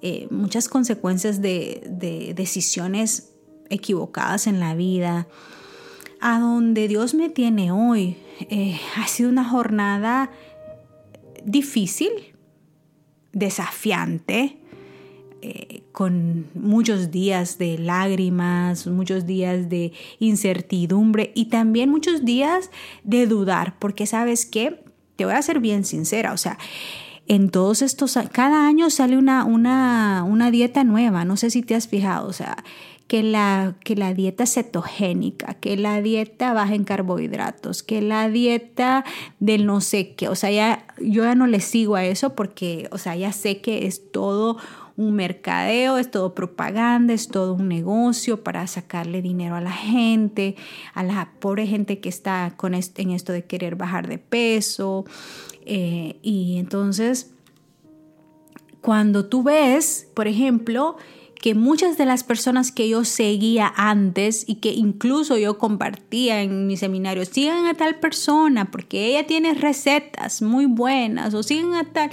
eh, 0.02 0.28
muchas 0.30 0.70
consecuencias 0.70 1.42
de, 1.42 2.34
decisiones 2.36 3.34
equivocadas 3.70 4.48
en 4.48 4.60
la 4.60 4.76
vida, 4.76 5.28
a 6.22 6.40
donde 6.40 6.88
Dios 6.88 7.14
me 7.14 7.30
tiene 7.30 7.72
hoy. 7.72 8.18
Eh, 8.50 8.80
ha 8.98 9.08
sido 9.08 9.30
una 9.30 9.44
jornada 9.44 10.32
difícil, 11.44 12.10
desafiante, 13.32 14.56
con 15.94 16.48
muchos 16.54 17.12
días 17.12 17.58
de 17.58 17.78
lágrimas, 17.78 18.88
muchos 18.88 19.26
días 19.26 19.70
de 19.70 19.94
incertidumbre 20.20 21.32
y 21.34 21.46
también 21.46 21.90
muchos 21.90 22.26
días 22.26 22.72
de 23.06 23.26
dudar, 23.26 23.80
porque 23.80 24.06
sabes 24.06 24.46
que, 24.46 24.84
te 25.20 25.26
voy 25.26 25.34
a 25.34 25.42
ser 25.42 25.60
bien 25.60 25.84
sincera, 25.84 26.32
o 26.32 26.38
sea, 26.38 26.58
en 27.28 27.50
todos 27.50 27.82
estos, 27.82 28.18
cada 28.32 28.66
año 28.66 28.90
sale 28.90 29.18
una, 29.18 29.44
una, 29.44 30.24
una 30.26 30.50
dieta 30.50 30.86
nueva, 30.86 31.26
no 31.26 31.36
sé 31.36 31.50
si 31.50 31.62
te 31.62 31.76
has 31.76 31.90
fijado, 31.90 32.26
o 32.26 32.32
sea, 32.32 32.64
que 33.08 33.22
la, 33.22 33.76
que 33.84 33.98
la 33.98 34.14
dieta 34.14 34.46
cetogénica, 34.46 35.56
que 35.56 35.76
la 35.76 36.02
dieta 36.02 36.54
baja 36.54 36.74
en 36.74 36.86
carbohidratos, 36.86 37.84
que 37.84 38.02
la 38.02 38.30
dieta 38.30 39.04
del 39.42 39.66
no 39.66 39.82
sé 39.82 40.14
qué. 40.16 40.30
O 40.30 40.36
sea, 40.36 40.52
ya, 40.52 40.86
yo 41.02 41.24
ya 41.24 41.36
no 41.36 41.48
le 41.48 41.60
sigo 41.60 41.98
a 41.98 42.06
eso 42.06 42.34
porque, 42.34 42.88
o 42.92 42.98
sea, 42.98 43.18
ya 43.18 43.34
sé 43.34 43.60
que 43.60 43.88
es 43.88 44.14
todo 44.14 44.56
un 45.00 45.14
mercadeo, 45.14 45.98
es 45.98 46.12
todo 46.12 46.36
propaganda, 46.36 47.14
es 47.14 47.30
todo 47.30 47.54
un 47.54 47.70
negocio 47.70 48.44
para 48.44 48.68
sacarle 48.68 49.22
dinero 49.22 49.56
a 49.56 49.62
la 49.62 49.72
gente, 49.72 50.58
a 50.94 51.04
la 51.04 51.32
pobre 51.40 51.68
gente 51.68 52.00
que 52.00 52.10
está 52.10 52.54
con 52.58 52.74
en 52.74 53.12
esto 53.12 53.32
de 53.32 53.46
querer 53.46 53.78
bajar 53.78 54.10
de 54.10 54.18
peso. 54.18 55.06
Eh, 55.66 56.18
y 56.22 56.58
entonces, 56.58 57.32
cuando 58.82 59.26
tú 59.26 59.42
ves, 59.42 60.10
por 60.14 60.28
ejemplo, 60.28 60.98
que 61.36 61.56
muchas 61.56 61.98
de 61.98 62.04
las 62.04 62.26
personas 62.26 62.74
que 62.74 62.90
yo 62.90 63.06
seguía 63.06 63.72
antes 63.78 64.44
y 64.50 64.56
que 64.56 64.74
incluso 64.74 65.38
yo 65.38 65.58
compartía 65.58 66.42
en 66.42 66.68
mi 66.68 66.76
seminario, 66.76 67.24
sigan 67.24 67.68
a 67.68 67.74
tal 67.74 68.02
persona 68.02 68.70
porque 68.70 69.06
ella 69.06 69.26
tiene 69.26 69.54
recetas 69.54 70.42
muy 70.42 70.66
buenas 70.66 71.34
o 71.34 71.42
sigan 71.42 71.74
a 71.76 71.86
tal. 71.86 72.12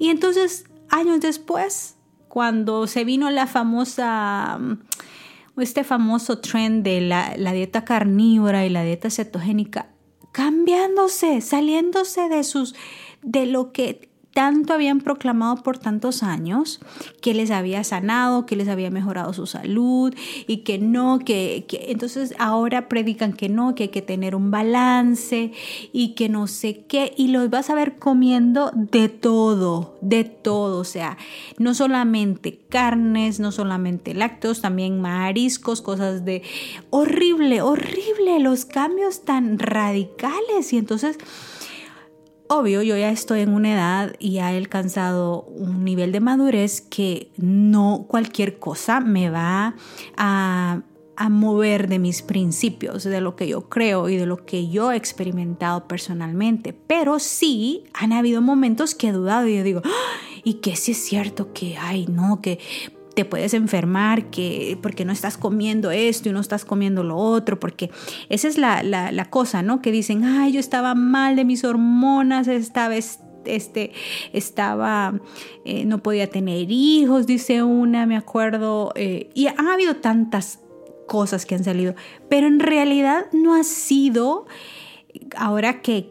Y 0.00 0.08
entonces, 0.08 0.64
años 0.88 1.20
después, 1.20 1.93
cuando 2.34 2.88
se 2.88 3.04
vino 3.04 3.30
la 3.30 3.46
famosa, 3.46 4.58
mm, 4.58 5.60
este 5.60 5.84
famoso 5.84 6.40
trend 6.40 6.82
de 6.82 7.00
la, 7.00 7.36
la 7.36 7.52
dieta 7.52 7.84
carnívora 7.84 8.66
y 8.66 8.70
la 8.70 8.82
dieta 8.82 9.08
cetogénica, 9.08 9.86
cambiándose, 10.32 11.40
saliéndose 11.40 12.28
de 12.28 12.42
sus, 12.42 12.74
de 13.22 13.46
lo 13.46 13.70
que 13.70 14.10
tanto 14.34 14.74
habían 14.74 15.00
proclamado 15.00 15.62
por 15.62 15.78
tantos 15.78 16.24
años, 16.24 16.80
que 17.22 17.34
les 17.34 17.52
había 17.52 17.84
sanado, 17.84 18.46
que 18.46 18.56
les 18.56 18.66
había 18.68 18.90
mejorado 18.90 19.32
su 19.32 19.46
salud 19.46 20.12
y 20.48 20.58
que 20.58 20.78
no, 20.78 21.20
que, 21.20 21.64
entonces 21.88 22.34
ahora 22.38 22.88
predican 22.88 23.32
que 23.32 23.48
no, 23.48 23.76
que 23.76 23.84
hay 23.84 23.88
que 23.90 24.02
tener 24.02 24.34
un 24.34 24.50
balance 24.50 25.52
y 25.92 26.14
que 26.14 26.28
no 26.28 26.48
sé 26.48 26.84
qué, 26.88 27.14
y 27.16 27.28
los 27.28 27.48
vas 27.48 27.70
a 27.70 27.76
ver 27.76 27.96
comiendo 27.96 28.72
de 28.74 29.08
todo, 29.08 29.96
de 30.00 30.24
todo, 30.24 30.80
o 30.80 30.84
sea, 30.84 31.16
no 31.58 31.72
solamente 31.72 32.58
carnes, 32.68 33.38
no 33.38 33.52
solamente 33.52 34.14
lácteos, 34.14 34.60
también 34.60 35.00
mariscos, 35.00 35.80
cosas 35.80 36.24
de 36.24 36.42
horrible, 36.90 37.62
horrible, 37.62 38.40
los 38.40 38.64
cambios 38.64 39.24
tan 39.24 39.60
radicales 39.60 40.72
y 40.72 40.78
entonces 40.78 41.18
obvio, 42.48 42.82
yo 42.82 42.96
ya 42.96 43.10
estoy 43.10 43.40
en 43.40 43.50
una 43.50 43.72
edad 43.72 44.16
y 44.18 44.38
he 44.38 44.42
alcanzado 44.42 45.42
un 45.42 45.84
nivel 45.84 46.12
de 46.12 46.20
madurez 46.20 46.80
que 46.80 47.30
no 47.36 48.06
cualquier 48.08 48.58
cosa 48.58 49.00
me 49.00 49.30
va 49.30 49.76
a, 50.16 50.82
mover 51.30 51.88
de 51.88 52.00
mis 52.00 52.22
principios, 52.22 53.04
de 53.04 53.20
lo 53.20 53.36
que 53.36 53.46
yo 53.46 53.68
creo 53.68 54.08
y 54.08 54.16
de 54.16 54.26
lo 54.26 54.44
que 54.44 54.68
yo 54.68 54.90
he 54.90 54.96
experimentado 54.96 55.86
personalmente. 55.86 56.72
Pero 56.72 57.20
sí 57.20 57.84
han 57.94 58.12
habido 58.12 58.42
momentos 58.42 58.96
que 58.96 59.08
he 59.08 59.12
dudado 59.12 59.46
y 59.46 59.56
yo 59.56 59.62
digo, 59.62 59.80
¡Ah! 59.84 60.18
y 60.42 60.54
que 60.54 60.74
sí 60.76 60.92
es 60.92 60.98
cierto 60.98 61.52
que, 61.52 61.76
ay, 61.78 62.06
no, 62.08 62.40
que 62.42 62.58
te 63.14 63.24
puedes 63.24 63.54
enfermar, 63.54 64.30
que 64.30 64.78
porque 64.82 65.04
no 65.04 65.12
estás 65.12 65.36
comiendo 65.38 65.90
esto 65.90 66.28
y 66.28 66.32
no 66.32 66.40
estás 66.40 66.64
comiendo 66.64 67.04
lo 67.04 67.16
otro, 67.16 67.58
porque 67.58 67.90
esa 68.28 68.48
es 68.48 68.58
la, 68.58 68.82
la, 68.82 69.30
cosa, 69.30 69.62
¿no? 69.62 69.80
Que 69.80 69.90
dicen, 69.90 70.24
ay, 70.24 70.52
yo 70.52 70.60
estaba 70.60 70.94
mal 70.94 71.36
de 71.36 71.44
mis 71.44 71.64
hormonas, 71.64 72.48
estaba 72.48 72.94
este, 72.96 73.92
estaba, 74.32 75.20
eh, 75.64 75.84
no 75.84 76.02
podía 76.02 76.28
tener 76.30 76.70
hijos, 76.70 77.26
dice 77.26 77.62
una, 77.62 78.06
me 78.06 78.16
acuerdo, 78.16 78.92
eh, 78.96 79.30
y 79.34 79.46
han 79.46 79.68
habido 79.68 79.96
tantas 79.96 80.60
cosas 81.06 81.46
que 81.46 81.54
han 81.54 81.64
salido, 81.64 81.94
pero 82.28 82.46
en 82.46 82.60
realidad 82.60 83.26
no 83.32 83.54
ha 83.54 83.64
sido 83.64 84.46
ahora 85.36 85.80
que, 85.80 86.08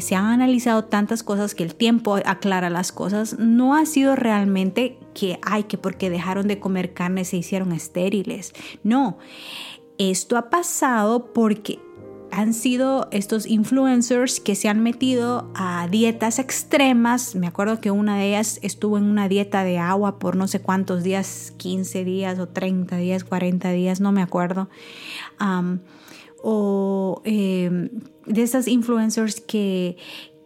se 0.00 0.14
han 0.14 0.26
analizado 0.26 0.84
tantas 0.84 1.22
cosas, 1.22 1.54
que 1.54 1.64
el 1.64 1.74
tiempo 1.74 2.16
aclara 2.24 2.70
las 2.70 2.92
cosas, 2.92 3.38
no 3.38 3.74
ha 3.74 3.86
sido 3.86 4.16
realmente 4.16 4.98
que, 5.16 5.38
ay, 5.42 5.64
que 5.64 5.78
porque 5.78 6.10
dejaron 6.10 6.46
de 6.46 6.60
comer 6.60 6.92
carne 6.92 7.24
se 7.24 7.38
hicieron 7.38 7.72
estériles. 7.72 8.52
No, 8.84 9.16
esto 9.96 10.36
ha 10.36 10.50
pasado 10.50 11.32
porque 11.32 11.78
han 12.30 12.52
sido 12.52 13.08
estos 13.12 13.46
influencers 13.46 14.40
que 14.40 14.54
se 14.54 14.68
han 14.68 14.82
metido 14.82 15.50
a 15.54 15.88
dietas 15.88 16.38
extremas. 16.38 17.34
Me 17.34 17.46
acuerdo 17.46 17.80
que 17.80 17.90
una 17.90 18.18
de 18.18 18.28
ellas 18.28 18.58
estuvo 18.62 18.98
en 18.98 19.04
una 19.04 19.26
dieta 19.26 19.64
de 19.64 19.78
agua 19.78 20.18
por 20.18 20.36
no 20.36 20.48
sé 20.48 20.60
cuántos 20.60 21.02
días, 21.02 21.54
15 21.56 22.04
días 22.04 22.38
o 22.38 22.48
30 22.48 22.98
días, 22.98 23.24
40 23.24 23.70
días, 23.70 24.00
no 24.00 24.12
me 24.12 24.20
acuerdo. 24.20 24.68
o 26.42 27.22
em, 27.24 27.88
de 28.26 28.42
esas 28.42 28.68
influencers 28.68 29.40
que, 29.40 29.96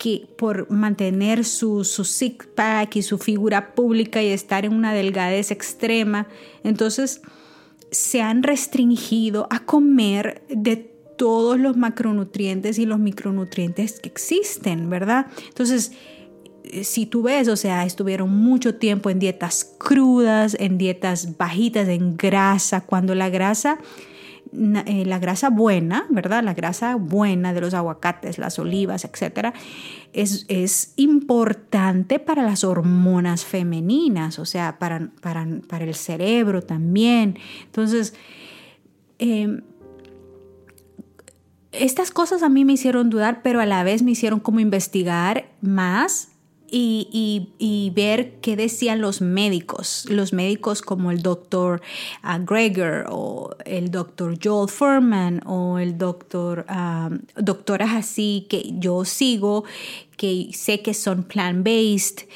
que 0.00 0.26
por 0.38 0.70
mantener 0.70 1.44
su, 1.44 1.84
su 1.84 2.06
sick 2.06 2.46
pack 2.54 2.96
y 2.96 3.02
su 3.02 3.18
figura 3.18 3.74
pública 3.74 4.22
y 4.22 4.28
estar 4.28 4.64
en 4.64 4.72
una 4.72 4.94
delgadez 4.94 5.50
extrema, 5.50 6.26
entonces 6.64 7.20
se 7.90 8.22
han 8.22 8.42
restringido 8.42 9.46
a 9.50 9.66
comer 9.66 10.42
de 10.48 10.76
todos 11.18 11.60
los 11.60 11.76
macronutrientes 11.76 12.78
y 12.78 12.86
los 12.86 12.98
micronutrientes 12.98 14.00
que 14.00 14.08
existen, 14.08 14.88
¿verdad? 14.88 15.26
Entonces, 15.48 15.92
eh, 16.64 16.82
si 16.82 17.04
tú 17.04 17.24
ves, 17.24 17.48
o 17.48 17.56
sea, 17.56 17.84
estuvieron 17.84 18.30
mucho 18.30 18.76
tiempo 18.76 19.10
en 19.10 19.18
dietas 19.18 19.76
crudas, 19.76 20.56
en 20.58 20.78
dietas 20.78 21.36
bajitas 21.36 21.88
en 21.88 22.16
grasa, 22.16 22.86
cuando 22.86 23.14
la 23.14 23.28
grasa 23.28 23.78
eh, 24.52 25.04
la 25.06 25.18
grasa 25.18 25.48
buena, 25.48 26.06
¿verdad? 26.10 26.42
La 26.42 26.54
grasa 26.54 26.96
buena 26.96 27.52
de 27.52 27.60
los 27.60 27.74
aguacates, 27.74 28.38
las 28.38 28.58
olivas, 28.58 29.04
etcétera, 29.04 29.54
es, 30.12 30.44
es 30.48 30.92
importante 30.96 32.18
para 32.18 32.42
las 32.42 32.64
hormonas 32.64 33.44
femeninas, 33.44 34.38
o 34.38 34.44
sea, 34.44 34.78
para, 34.78 35.10
para, 35.20 35.46
para 35.68 35.84
el 35.84 35.94
cerebro 35.94 36.62
también. 36.62 37.38
Entonces, 37.64 38.14
em, 39.18 39.60
estas 41.72 42.10
cosas 42.10 42.42
a 42.42 42.48
mí 42.48 42.64
me 42.64 42.72
hicieron 42.72 43.10
dudar, 43.10 43.42
pero 43.42 43.60
a 43.60 43.66
la 43.66 43.84
vez 43.84 44.02
me 44.02 44.10
hicieron 44.10 44.40
como 44.40 44.58
investigar 44.58 45.48
más 45.60 46.30
y, 46.70 47.92
ver 47.94 48.40
qué 48.40 48.56
decían 48.56 49.00
los 49.00 49.20
médicos, 49.20 50.06
los 50.09 50.33
médicos 50.33 50.83
como 50.83 51.11
el 51.11 51.22
doctor 51.22 51.83
Greger 52.46 53.06
o 53.09 53.56
el 53.64 53.90
doctor 53.90 54.38
Joel 54.42 54.68
Furman 54.68 55.42
o 55.46 55.78
el 55.78 55.98
doctor, 55.98 56.66
doctoras 57.37 57.94
así 57.94 58.46
que 58.48 58.70
yo 58.78 59.04
sigo, 59.04 59.64
que 60.16 60.50
sé 60.52 60.83
que 60.83 60.94
son 60.94 61.24
plant-based 61.24 62.26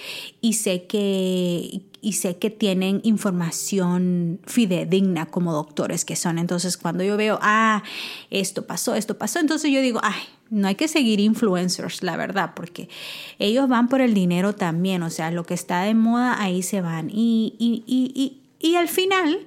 y 0.40 0.54
sé 0.54 0.86
que, 0.86 1.82
y 2.04 2.12
sé 2.12 2.36
que 2.36 2.50
tienen 2.50 3.00
información 3.02 4.38
fidedigna 4.44 5.26
como 5.26 5.52
doctores 5.52 6.04
que 6.04 6.16
son. 6.16 6.38
Entonces, 6.38 6.76
cuando 6.76 7.02
yo 7.02 7.16
veo, 7.16 7.38
ah, 7.40 7.82
esto 8.30 8.66
pasó, 8.66 8.94
esto 8.94 9.16
pasó, 9.16 9.40
entonces 9.40 9.72
yo 9.72 9.80
digo, 9.80 10.00
ay, 10.02 10.20
no 10.50 10.68
hay 10.68 10.74
que 10.74 10.86
seguir 10.86 11.18
influencers, 11.18 12.02
la 12.02 12.16
verdad, 12.16 12.52
porque 12.54 12.88
ellos 13.38 13.68
van 13.68 13.88
por 13.88 14.00
el 14.00 14.12
dinero 14.12 14.54
también, 14.54 15.02
o 15.02 15.10
sea, 15.10 15.30
lo 15.30 15.44
que 15.44 15.54
está 15.54 15.82
de 15.82 15.94
moda, 15.94 16.40
ahí 16.40 16.62
se 16.62 16.82
van. 16.82 17.08
Y, 17.10 17.54
y, 17.58 17.82
y, 17.86 18.40
y 18.64 18.76
al 18.76 18.88
final, 18.88 19.40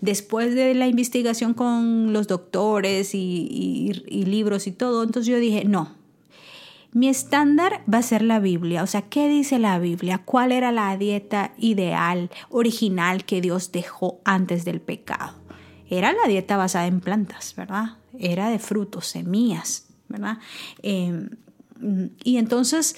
después 0.00 0.54
de 0.54 0.74
la 0.74 0.88
investigación 0.88 1.54
con 1.54 2.12
los 2.12 2.26
doctores 2.26 3.14
y, 3.14 3.92
libros 4.26 4.66
y 4.66 4.72
todo, 4.72 5.04
entonces 5.04 5.30
yo 5.30 5.38
dije, 5.38 5.64
no, 5.64 5.94
mi 6.94 7.08
estándar 7.08 7.82
va 7.92 7.98
a 7.98 8.02
ser 8.02 8.22
la 8.22 8.38
Biblia. 8.38 8.82
O 8.82 8.86
sea, 8.86 9.02
¿qué 9.02 9.28
dice 9.28 9.58
la 9.58 9.78
Biblia? 9.78 10.22
¿Cuál 10.24 10.52
era 10.52 10.72
la 10.72 10.96
dieta 10.96 11.52
ideal, 11.58 12.30
original 12.48 13.24
que 13.24 13.42
Dios 13.42 13.72
dejó 13.72 14.20
antes 14.24 14.64
del 14.64 14.80
pecado? 14.80 15.34
Era 15.90 16.12
la 16.12 16.26
dieta 16.26 16.56
basada 16.56 16.86
en 16.86 17.00
plantas, 17.00 17.54
¿verdad? 17.56 17.98
Era 18.18 18.48
de 18.48 18.58
frutos, 18.58 19.06
semillas. 19.06 19.88
¿verdad? 20.08 20.38
Em, 20.82 21.30
y 22.22 22.36
entonces, 22.36 22.96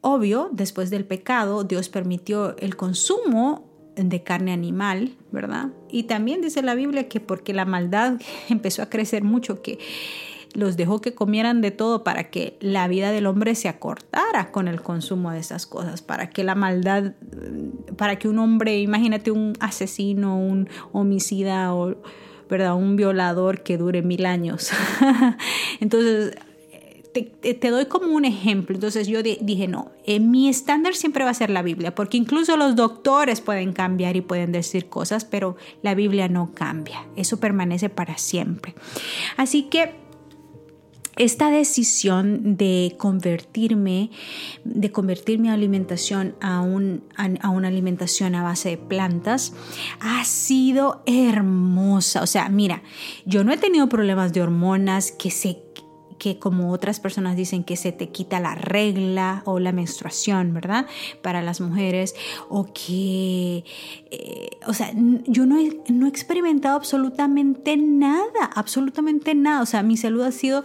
obvio, 0.00 0.50
después 0.52 0.90
del 0.90 1.04
pecado, 1.04 1.64
Dios 1.64 1.88
permitió 1.88 2.56
el 2.58 2.76
consumo 2.76 3.70
de 3.96 4.22
carne 4.22 4.52
animal, 4.52 5.14
¿verdad? 5.32 5.68
Y 5.88 6.04
también 6.04 6.42
dice 6.42 6.62
la 6.62 6.74
Biblia 6.74 7.08
que 7.08 7.20
porque 7.20 7.54
la 7.54 7.64
maldad 7.64 8.20
empezó 8.48 8.82
a 8.82 8.90
crecer 8.90 9.24
mucho, 9.24 9.62
que 9.62 9.78
los 10.56 10.76
dejó 10.76 11.00
que 11.00 11.14
comieran 11.14 11.60
de 11.60 11.70
todo 11.70 12.02
para 12.02 12.30
que 12.30 12.56
la 12.60 12.88
vida 12.88 13.12
del 13.12 13.26
hombre 13.26 13.54
se 13.54 13.68
acortara 13.68 14.50
con 14.50 14.68
el 14.68 14.82
consumo 14.82 15.30
de 15.30 15.38
esas 15.38 15.66
cosas, 15.66 16.02
para 16.02 16.30
que 16.30 16.44
la 16.44 16.54
maldad, 16.54 17.12
para 17.96 18.16
que 18.16 18.28
un 18.28 18.38
hombre, 18.38 18.78
imagínate 18.80 19.30
un 19.30 19.52
asesino, 19.60 20.38
un 20.38 20.68
homicida 20.92 21.74
o 21.74 21.96
¿verdad? 22.48 22.74
Un 22.74 22.96
violador 22.96 23.62
que 23.62 23.76
dure 23.76 24.02
mil 24.02 24.24
años. 24.24 24.70
Entonces, 25.80 26.36
te, 27.12 27.70
doy 27.70 27.86
como 27.86 28.14
un 28.14 28.24
ejemplo. 28.24 28.74
Entonces 28.74 29.06
yo 29.08 29.22
dije, 29.22 29.68
no, 29.68 29.90
eh, 30.04 30.20
mi 30.20 30.48
estándar 30.48 30.94
siempre 30.94 31.24
va 31.24 31.30
a 31.30 31.34
ser 31.34 31.50
la 31.50 31.62
Biblia, 31.62 31.94
porque 31.94 32.16
incluso 32.16 32.56
los 32.56 32.76
doctores 32.76 33.40
pueden 33.40 33.72
cambiar 33.72 34.16
y 34.16 34.20
pueden 34.20 34.52
decir 34.52 34.88
cosas, 34.88 35.24
pero 35.24 35.56
la 35.82 35.94
Biblia 35.94 36.28
no 36.28 36.52
cambia. 36.54 37.06
Eso 37.16 37.38
permanece 37.38 37.88
para 37.88 38.18
siempre. 38.18 38.74
Así 39.36 39.64
que 39.64 40.05
esta 41.16 41.50
decisión 41.50 42.56
de 42.56 42.94
convertirme, 42.98 44.10
de 44.64 44.92
convertir 44.92 45.38
mi 45.38 45.48
alimentación 45.48 46.36
a, 46.40 46.60
un, 46.60 47.04
a, 47.16 47.48
una 47.50 47.68
alimentación 47.68 48.34
a 48.34 48.42
base 48.42 48.70
de 48.70 48.78
plantas, 48.78 49.54
ha 50.00 50.24
sido 50.24 51.02
hermosa. 51.06 52.22
O 52.22 52.26
sea, 52.26 52.48
mira, 52.50 52.82
yo 53.24 53.44
no 53.44 53.52
he 53.52 53.56
tenido 53.56 53.88
problemas 53.88 54.32
de 54.32 54.42
hormonas 54.42 55.10
que 55.10 55.30
se 55.30 55.65
que 56.18 56.38
como 56.38 56.70
otras 56.70 57.00
personas 57.00 57.36
dicen 57.36 57.64
que 57.64 57.76
se 57.76 57.92
te 57.92 58.08
quita 58.08 58.40
la 58.40 58.54
regla 58.54 59.42
o 59.44 59.58
la 59.58 59.72
menstruación, 59.72 60.54
¿verdad? 60.54 60.86
Para 61.22 61.42
las 61.42 61.60
mujeres, 61.60 62.14
o 62.48 62.66
que, 62.72 63.64
eh, 64.10 64.50
o 64.66 64.74
sea, 64.74 64.92
yo 65.26 65.46
no 65.46 65.58
he, 65.58 65.78
no 65.88 66.06
he 66.06 66.08
experimentado 66.08 66.76
absolutamente 66.76 67.76
nada, 67.76 68.50
absolutamente 68.54 69.34
nada, 69.34 69.62
o 69.62 69.66
sea, 69.66 69.82
mi 69.82 69.96
salud 69.96 70.22
ha 70.22 70.32
sido 70.32 70.62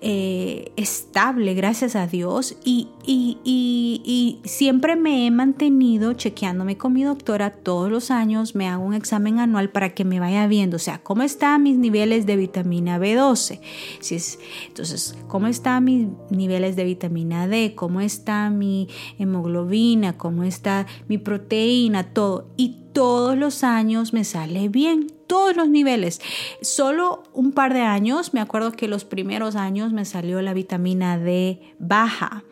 eh, 0.00 0.72
estable, 0.76 1.54
gracias 1.54 1.96
a 1.96 2.06
Dios, 2.06 2.56
y, 2.64 2.88
y, 3.04 3.38
y, 3.44 4.40
siempre 4.44 4.96
me 4.96 5.26
he 5.26 5.30
mantenido 5.30 6.12
chequeándome 6.12 6.76
con 6.76 6.92
mi 6.92 7.02
doctora 7.02 7.50
todos 7.50 7.90
los 7.90 8.10
años, 8.10 8.54
me 8.54 8.68
hago 8.68 8.84
un 8.84 8.94
examen 8.94 9.38
anual 9.38 9.70
para 9.70 9.94
que 9.94 10.04
me 10.04 10.20
vaya 10.20 10.46
viendo, 10.46 10.76
o 10.76 10.80
sea, 10.80 10.98
cómo 11.02 11.22
están 11.22 11.62
mis 11.62 11.76
niveles 11.76 12.26
de 12.26 12.36
vitamina 12.36 12.98
B12, 12.98 13.60
si 14.00 14.14
es, 14.14 14.38
entonces, 14.68 14.83
¿cómo 15.28 15.46
están 15.46 15.84
mis 15.84 16.08
niveles 16.30 16.76
de 16.76 16.84
vitamina 16.84 17.46
D? 17.46 17.74
¿Cómo 17.74 18.00
está 18.00 18.50
mi 18.50 18.88
hemoglobina? 19.18 20.16
¿Cómo 20.16 20.44
está 20.44 20.86
mi 21.08 21.18
proteína? 21.18 22.12
Todo. 22.12 22.50
Y 22.56 22.80
todos 22.92 23.36
los 23.36 23.64
años 23.64 24.12
me 24.12 24.24
sale 24.24 24.68
bien, 24.68 25.12
todos 25.26 25.56
los 25.56 25.68
niveles. 25.68 26.20
Solo 26.62 27.24
un 27.32 27.52
par 27.52 27.74
de 27.74 27.80
años, 27.80 28.32
me 28.32 28.40
acuerdo 28.40 28.72
que 28.72 28.88
los 28.88 29.04
primeros 29.04 29.56
años 29.56 29.92
me 29.92 30.04
salió 30.04 30.40
la 30.42 30.54
vitamina 30.54 31.18
D 31.18 31.60
baja. 31.78 32.44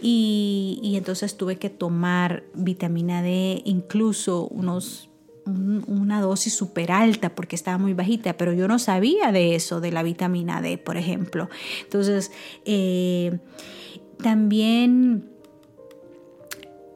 Y, 0.00 0.80
y 0.82 0.96
entonces 0.96 1.36
tuve 1.36 1.56
que 1.56 1.68
tomar 1.68 2.44
vitamina 2.54 3.20
D 3.20 3.60
incluso 3.66 4.46
unos 4.46 5.09
una 5.46 6.20
dosis 6.20 6.54
súper 6.54 6.92
alta 6.92 7.34
porque 7.34 7.56
estaba 7.56 7.78
muy 7.78 7.94
bajita, 7.94 8.36
pero 8.36 8.52
yo 8.52 8.68
no 8.68 8.78
sabía 8.78 9.32
de 9.32 9.54
eso, 9.54 9.80
de 9.80 9.92
la 9.92 10.02
vitamina 10.02 10.60
D, 10.60 10.78
por 10.78 10.96
ejemplo. 10.96 11.48
Entonces, 11.82 12.30
eh, 12.64 13.38
también 14.22 15.30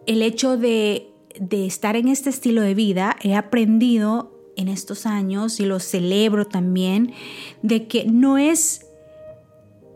el 0.06 0.22
hecho 0.22 0.56
de, 0.56 1.10
de 1.38 1.66
estar 1.66 1.96
en 1.96 2.08
este 2.08 2.30
estilo 2.30 2.62
de 2.62 2.74
vida, 2.74 3.16
he 3.22 3.34
aprendido 3.34 4.34
en 4.56 4.68
estos 4.68 5.06
años 5.06 5.60
y 5.60 5.64
lo 5.64 5.80
celebro 5.80 6.44
también, 6.44 7.12
de 7.62 7.86
que 7.86 8.04
no 8.04 8.38
es 8.38 8.86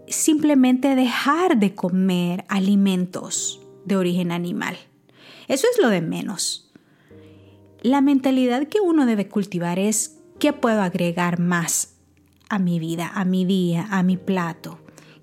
simplemente 0.09 0.95
dejar 0.95 1.59
de 1.59 1.75
comer 1.75 2.45
alimentos 2.49 3.61
de 3.85 3.97
origen 3.97 4.33
animal. 4.33 4.77
Eso 5.49 5.67
es 5.73 5.81
lo 5.81 5.89
de 5.89 6.01
menos. 6.01 6.68
La 7.83 8.01
mentalidad 8.01 8.67
que 8.67 8.81
uno 8.81 9.07
debe 9.07 9.29
cultivar 9.29 9.79
es 9.79 10.19
qué 10.39 10.53
puedo 10.53 10.83
agregar 10.83 11.39
más 11.39 11.95
a 12.49 12.59
mi 12.59 12.79
vida, 12.79 13.11
a 13.15 13.25
mi 13.25 13.45
día, 13.45 13.87
a 13.91 14.03
mi 14.03 14.17
plato 14.17 14.79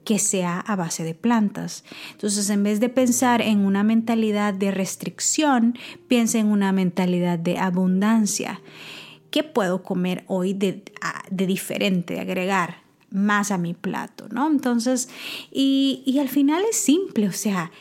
que 0.05 0.19
sea 0.19 0.59
a 0.59 0.75
base 0.75 1.03
de 1.03 1.15
plantas. 1.15 1.83
Entonces, 2.11 2.49
en 2.51 2.63
vez 2.63 2.79
de 2.79 2.89
pensar 2.89 3.41
en 3.41 3.65
una 3.65 3.83
mentalidad 3.83 4.53
de 4.53 4.71
restricción, 4.71 5.77
piensa 6.07 6.37
en 6.37 6.47
una 6.47 6.71
mentalidad 6.71 7.39
de 7.39 7.57
abundancia. 7.57 8.61
¿Qué 9.31 9.43
puedo 9.43 9.83
comer 9.83 10.23
hoy 10.27 10.53
de, 10.53 10.83
diferente, 11.31 12.19
agregar 12.19 12.83
más 13.09 13.49
a 13.49 13.57
mi 13.57 13.73
plato? 13.73 14.27
¿no? 14.29 14.47
Entonces, 14.47 15.09
y 15.51 16.17
al 16.21 16.29
final 16.29 16.63
es 16.69 16.77
simple, 16.77 17.27
o 17.27 17.33
sea, 17.33 17.71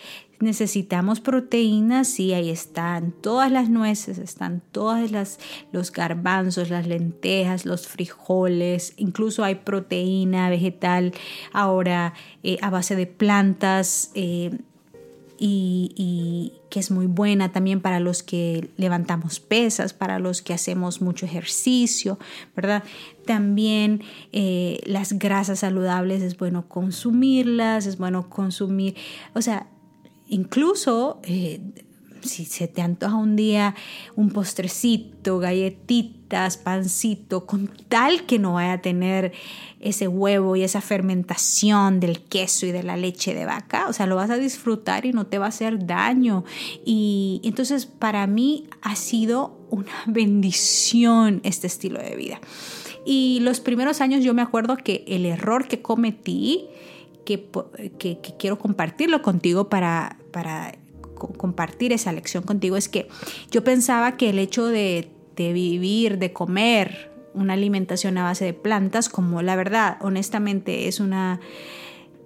necesitamos 0.45 1.21
proteínas 1.21 2.21
y 2.21 2.33
ahí 2.35 2.51
están 2.51 3.13
todas 3.13 3.51
las 3.51 3.69
nueces, 3.69 4.19
están 4.19 4.63
todas 4.71 5.11
las 5.11 5.39
los 5.73 5.91
garbanzos, 5.91 6.71
las 6.71 6.87
lentejas, 6.87 7.67
los 7.67 7.89
frijoles, 7.89 8.95
incluso 8.97 9.43
hay 9.43 9.57
proteína 9.57 10.51
vegetal 10.51 11.13
ahora 11.53 12.15
eh, 12.43 12.59
a 12.63 12.71
base 12.71 12.95
de 12.97 13.07
plantas. 13.07 14.11
Eh, 14.15 14.57
y, 15.39 16.53
que 16.71 16.81
es 16.81 16.91
muy 16.91 17.07
buena 17.07 17.53
también 17.53 17.81
para 17.81 18.01
los 18.01 18.25
que 18.25 18.71
levantamos 18.77 19.39
pesas, 19.39 19.93
para 19.93 20.19
los 20.19 20.43
que 20.43 20.53
hacemos 20.53 21.01
mucho 21.01 21.25
ejercicio, 21.25 22.19
¿verdad? 22.57 22.83
También 23.27 24.03
eh, 24.33 24.81
las 24.85 25.13
grasas 25.13 25.61
saludables 25.61 26.21
es 26.23 26.37
bueno 26.37 26.67
consumirlas, 26.67 27.87
es 27.87 27.97
bueno 27.97 28.29
consumir, 28.29 28.97
o 29.35 29.43
sea, 29.43 29.69
incluso 30.29 31.21
eh, 31.25 31.61
si 32.27 32.45
se 32.45 32.69
te 32.69 32.83
antoja 32.83 33.15
un 33.17 33.37
día 33.37 33.75
un 34.17 34.31
postrecito, 34.31 35.39
galletitas, 35.39 36.57
pancito, 36.57 37.47
con 37.47 37.71
tal 37.89 38.25
que 38.27 38.39
no 38.39 38.55
vaya 38.55 38.75
a 38.75 38.83
tener 38.83 39.33
ese 39.81 40.09
huevo 40.09 40.57
y 40.57 40.63
esa 40.63 40.81
fermentación 40.81 42.01
del 42.01 42.23
queso 42.23 42.67
y 42.67 42.73
de 42.73 42.83
la 42.83 42.97
leche 42.97 43.35
de 43.35 43.45
vaca, 43.45 43.87
o 43.89 43.93
sea, 43.93 44.07
lo 44.07 44.17
vas 44.17 44.31
a 44.31 44.37
disfrutar 44.37 45.05
y 45.05 45.13
no 45.13 45.27
te 45.27 45.39
va 45.39 45.47
a 45.47 45.49
hacer 45.51 45.87
daño. 45.87 46.45
Y 46.85 47.41
entonces 47.45 47.87
para 47.87 48.27
mí 48.27 48.67
ha 48.83 48.97
sido 48.97 49.59
una 49.71 49.93
bendición 50.07 51.41
este 51.45 51.67
estilo 51.67 52.01
de 52.01 52.17
vida. 52.17 52.41
Y 53.07 53.41
los 53.41 53.61
primeros 53.61 54.01
años 54.01 54.25
yo 54.25 54.33
me 54.33 54.41
acuerdo 54.41 54.79
que 54.79 55.05
el 55.07 55.27
error 55.27 55.69
que 55.69 55.83
cometí, 55.83 56.67
que, 57.25 58.19
quiero 58.39 58.59
compartirlo 58.59 59.23
contigo 59.23 59.69
para, 59.69 60.17
compartir 61.15 61.93
esa 61.93 62.13
lección 62.13 62.43
contigo, 62.43 62.77
es 62.77 62.89
que 62.89 63.09
yo 63.51 63.65
pensaba 63.65 64.17
que 64.17 64.31
el 64.31 64.39
hecho 64.39 64.67
de 64.67 65.09
vivir, 65.37 66.19
de 66.19 66.33
comer 66.33 67.15
una 67.35 67.55
alimentación 67.55 68.17
a 68.17 68.25
base 68.25 68.45
de 68.45 68.55
plantas, 68.55 69.09
como 69.09 69.43
la 69.43 69.57
verdad, 69.57 69.99
honestamente, 70.01 70.89
es 70.89 71.01
una 71.01 71.41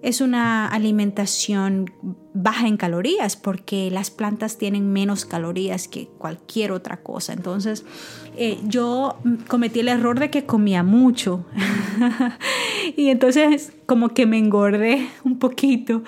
es 0.03 0.21
una 0.21 0.67
alimentación 0.67 1.93
baja 2.35 2.69
en 2.69 2.77
calorías 2.77 3.37
porque 3.37 3.91
las 3.91 4.11
plantas 4.11 4.59
tienen 4.59 4.93
menos 4.93 5.25
calorías 5.25 5.89
que 5.89 6.07
cualquier 6.19 6.73
otra 6.73 6.99
cosa. 7.03 7.33
Entonces 7.33 7.85
eh, 8.37 8.59
yo 8.65 9.19
cometí 9.49 9.81
el 9.81 9.89
error 9.89 10.21
de 10.21 10.31
que 10.31 10.47
comía 10.47 10.83
mucho 10.83 11.47
y 12.97 13.09
entonces 13.09 13.73
como 13.87 14.11
que 14.11 14.27
me 14.27 14.39
engordé 14.39 15.09
un 15.25 15.39
poquito 15.39 16.03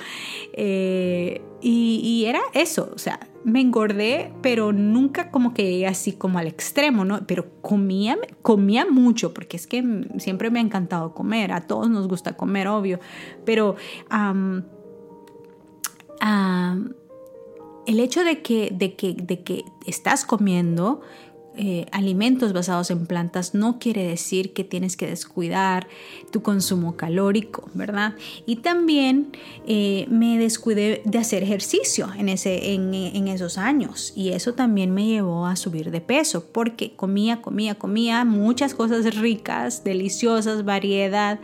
eh, 0.53 1.43
y, 1.61 2.01
y, 2.03 2.25
era 2.27 2.41
eso, 2.55 2.91
o 2.95 2.99
sea, 2.99 3.21
me 3.45 3.61
engordé, 3.61 4.33
pero 4.43 4.73
nunca 4.73 5.31
como 5.31 5.55
que 5.55 5.87
así 5.87 6.13
como 6.13 6.39
al 6.39 6.47
extremo, 6.47 7.05
¿no? 7.05 7.27
Pero 7.27 7.47
comía, 7.63 8.19
comía 8.43 8.87
mucho, 8.87 9.33
porque 9.33 9.57
es 9.57 9.67
que 9.67 9.83
siempre 10.19 10.51
me 10.51 10.59
ha 10.59 10.63
encantado 10.63 11.15
comer, 11.15 11.53
a 11.53 11.63
todos 11.63 11.89
nos 11.89 12.07
gusta 12.07 12.37
comer, 12.37 12.69
obvio, 12.69 13.01
pero 13.45 13.77
el 17.87 18.01
hecho 18.01 18.25
de 18.25 18.43
que, 18.43 18.71
de, 18.73 18.95
que, 18.95 19.15
de 19.15 19.43
que 19.43 19.65
estás 19.87 20.25
comiendo 20.25 21.01
eh, 21.63 21.85
alimentos 21.93 22.55
basados 22.55 22.91
en 22.91 23.05
plantas 23.05 23.53
no 23.55 23.79
quiere 23.79 24.03
decir 24.03 24.55
que 24.55 24.65
tienes 24.65 24.97
que 24.97 25.07
descuidar 25.07 25.89
tu 26.31 26.41
consumo 26.41 26.97
calórico, 26.97 27.69
¿verdad? 27.75 28.15
Y 28.47 28.57
también 28.57 29.33
eh, 29.67 30.07
me 30.09 30.39
descuidé 30.39 31.03
de 31.05 31.19
hacer 31.19 31.43
ejercicio 31.43 32.09
en, 32.17 32.31
ese, 32.31 32.73
en, 32.73 32.95
en, 32.95 33.29
esos 33.29 33.59
años 33.59 34.15
y 34.17 34.31
eso 34.31 34.55
también 34.55 34.95
me 34.95 35.05
llevó 35.05 35.45
a 35.45 35.55
subir 35.55 35.91
de 35.91 36.01
peso 36.01 36.47
porque 36.51 36.97
comía, 36.97 37.43
comía, 37.43 37.75
comía 37.75 38.25
muchas 38.25 38.73
cosas 38.73 39.15
ricas, 39.17 39.85
deliciosas, 39.85 40.65
variedad, 40.65 41.41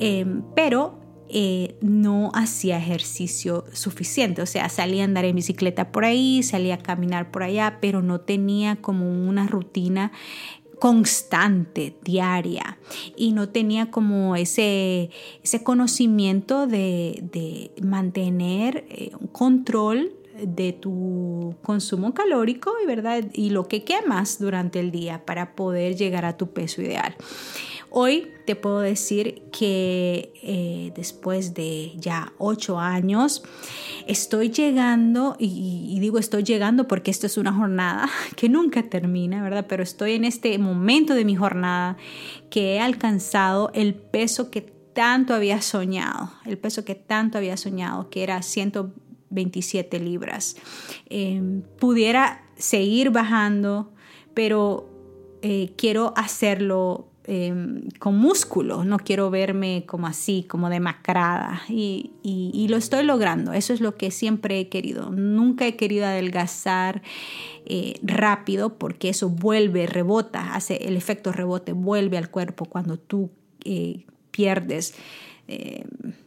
eh, 0.00 0.26
pero 0.54 0.99
eh, 1.32 1.76
no 1.80 2.30
hacía 2.34 2.78
ejercicio 2.78 3.64
suficiente. 3.72 4.42
O 4.42 4.46
sea, 4.46 4.68
salía 4.68 5.02
a 5.02 5.04
andar 5.06 5.24
en 5.24 5.36
bicicleta 5.36 5.92
por 5.92 6.04
ahí, 6.04 6.42
salía 6.42 6.74
a 6.74 6.78
caminar 6.78 7.30
por 7.30 7.42
allá, 7.42 7.78
pero 7.80 8.02
no 8.02 8.20
tenía 8.20 8.76
como 8.76 9.10
una 9.28 9.46
rutina 9.46 10.12
constante, 10.80 11.94
diaria, 12.02 12.78
y 13.14 13.32
no 13.32 13.50
tenía 13.50 13.90
como 13.90 14.34
ese, 14.34 15.10
ese 15.44 15.62
conocimiento 15.62 16.66
de, 16.66 17.70
mantener 17.82 18.86
eh, 18.88 19.12
un 19.20 19.26
control 19.28 20.14
de 20.42 20.72
tu 20.72 21.54
consumo 21.62 22.14
calórico 22.14 22.72
¿verdad? 22.86 23.24
y 23.34 23.50
lo 23.50 23.68
que 23.68 23.84
quemas 23.84 24.38
durante 24.38 24.80
el 24.80 24.90
día 24.90 25.24
para 25.26 25.54
poder 25.54 25.96
llegar 25.96 26.24
a 26.24 26.38
tu 26.38 26.48
peso 26.52 26.80
ideal. 26.80 27.14
Hoy 27.92 28.28
te 28.46 28.54
puedo 28.54 28.78
decir 28.78 29.42
que 29.50 30.32
eh, 30.42 30.92
después 30.94 31.54
de 31.54 31.92
ya 31.96 32.32
ocho 32.38 32.78
años 32.78 33.42
estoy 34.06 34.50
llegando, 34.50 35.34
y, 35.40 35.98
digo 35.98 36.18
estoy 36.18 36.44
llegando 36.44 36.86
porque 36.86 37.10
esto 37.10 37.26
es 37.26 37.36
una 37.36 37.52
jornada 37.52 38.08
que 38.36 38.48
nunca 38.48 38.84
termina, 38.84 39.42
¿verdad? 39.42 39.66
Pero 39.68 39.82
estoy 39.82 40.12
en 40.12 40.24
este 40.24 40.56
momento 40.58 41.14
de 41.14 41.24
mi 41.24 41.34
jornada 41.34 41.96
que 42.48 42.74
he 42.74 42.80
alcanzado 42.80 43.72
el 43.74 43.94
peso 43.94 44.52
que 44.52 44.60
tanto 44.60 45.34
había 45.34 45.60
soñado, 45.60 46.32
el 46.44 46.58
peso 46.58 46.84
que 46.84 46.94
tanto 46.94 47.38
había 47.38 47.56
soñado, 47.56 48.08
que 48.08 48.22
era 48.22 48.40
127 48.42 49.98
libras. 49.98 50.56
Em, 51.06 51.62
pudiera 51.78 52.44
seguir 52.56 53.10
bajando, 53.10 53.92
pero 54.32 54.88
eh, 55.42 55.72
quiero 55.76 56.12
hacerlo 56.16 57.09
em, 57.24 57.88
con 57.98 58.16
músculo, 58.16 58.84
no 58.84 58.98
quiero 58.98 59.30
verme 59.30 59.84
como 59.86 60.06
así, 60.06 60.44
como 60.48 60.70
demacrada. 60.70 61.62
Y, 61.68 62.12
y, 62.22 62.68
lo 62.68 62.76
estoy 62.76 63.04
logrando, 63.04 63.52
eso 63.52 63.72
es 63.72 63.80
lo 63.80 63.96
que 63.96 64.10
siempre 64.10 64.60
he 64.60 64.68
querido. 64.68 65.10
Nunca 65.10 65.66
he 65.66 65.76
querido 65.76 66.06
adelgazar 66.06 67.02
eh, 67.66 67.94
rápido 68.02 68.78
porque 68.78 69.08
eso 69.10 69.28
vuelve, 69.28 69.86
rebota, 69.86 70.54
hace 70.54 70.76
el 70.88 70.96
efecto 70.96 71.32
rebote, 71.32 71.72
vuelve 71.72 72.18
al 72.18 72.30
cuerpo 72.30 72.64
cuando 72.64 72.98
tú 72.98 73.30
eh, 73.64 74.04
pierdes 74.30 74.94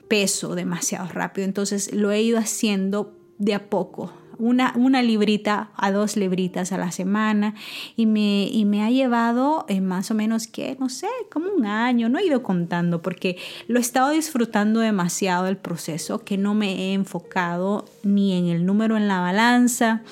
peso 0.09 0.53
demasiado 0.53 1.07
rápido. 1.07 1.45
Entonces 1.45 1.93
lo 1.93 2.11
he 2.11 2.21
ido 2.21 2.37
haciendo 2.37 3.17
de 3.37 3.53
a 3.53 3.69
poco, 3.69 4.13
una, 4.37 4.73
una 4.75 5.01
librita 5.01 5.69
a 5.75 5.91
dos 5.91 6.15
libritas 6.17 6.71
a 6.71 6.77
la 6.77 6.91
semana 6.91 7.55
y 7.95 8.05
me, 8.05 8.47
y 8.47 8.65
me 8.65 8.83
ha 8.83 8.89
llevado 8.89 9.65
en 9.67 9.85
más 9.85 10.11
o 10.11 10.13
menos 10.13 10.47
que, 10.47 10.75
no 10.79 10.89
sé, 10.89 11.07
como 11.31 11.47
un 11.49 11.65
año, 11.65 12.09
no 12.09 12.19
he 12.19 12.25
ido 12.25 12.43
contando 12.43 13.01
porque 13.01 13.37
lo 13.67 13.79
he 13.79 13.81
estado 13.81 14.11
disfrutando 14.11 14.79
demasiado 14.79 15.47
el 15.47 15.57
proceso 15.57 16.23
que 16.23 16.37
no 16.37 16.53
me 16.53 16.73
he 16.73 16.93
enfocado 16.93 17.85
ni 18.03 18.33
en 18.33 18.47
el 18.47 18.65
número 18.65 18.97
en 18.97 19.07
la 19.07 19.19
balanza, 19.19 20.03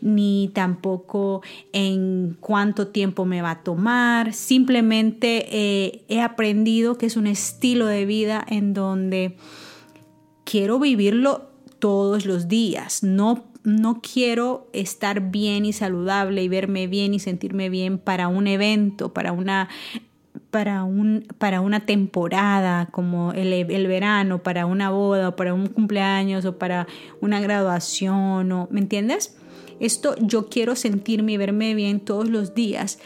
ni 0.00 0.50
tampoco 0.54 1.42
en 1.72 2.36
cuánto 2.40 2.88
tiempo 2.88 3.24
me 3.24 3.42
va 3.42 3.52
a 3.52 3.62
tomar, 3.62 4.32
simplemente 4.32 5.46
eh, 5.50 6.04
he 6.08 6.20
aprendido 6.20 6.98
que 6.98 7.06
es 7.06 7.16
un 7.16 7.26
estilo 7.26 7.86
de 7.86 8.04
vida 8.04 8.44
en 8.48 8.74
donde 8.74 9.36
quiero 10.44 10.78
vivirlo 10.78 11.51
todos 11.82 12.26
los 12.26 12.46
días, 12.46 13.02
no 13.02 13.50
no 13.64 14.00
quiero 14.02 14.68
estar 14.72 15.30
bien 15.32 15.64
y 15.64 15.72
saludable 15.72 16.44
y 16.44 16.48
verme 16.48 16.86
bien 16.86 17.12
y 17.12 17.18
sentirme 17.18 17.70
bien 17.70 17.98
para 17.98 18.28
un 18.28 18.46
evento, 18.46 19.12
para 19.12 19.32
una 19.32 19.68
para, 20.50 20.84
un, 20.84 21.26
para 21.38 21.60
una 21.60 21.84
temporada 21.84 22.86
como 22.92 23.32
el, 23.32 23.52
el, 23.52 23.86
verano, 23.88 24.44
para 24.44 24.66
una 24.66 24.90
boda 24.90 25.30
o 25.30 25.36
para 25.36 25.54
un 25.54 25.66
cumpleaños 25.66 26.44
o 26.44 26.56
para 26.56 26.86
una 27.20 27.40
graduación, 27.40 28.68
¿me 28.70 28.80
entiendes? 28.80 29.36
Esto 29.80 30.14
yo 30.20 30.48
quiero 30.48 30.76
sentirme 30.76 31.32
y 31.32 31.36
verme 31.36 31.74
bien 31.74 31.98
todos 31.98 32.28
los 32.28 32.54
días 32.54 33.00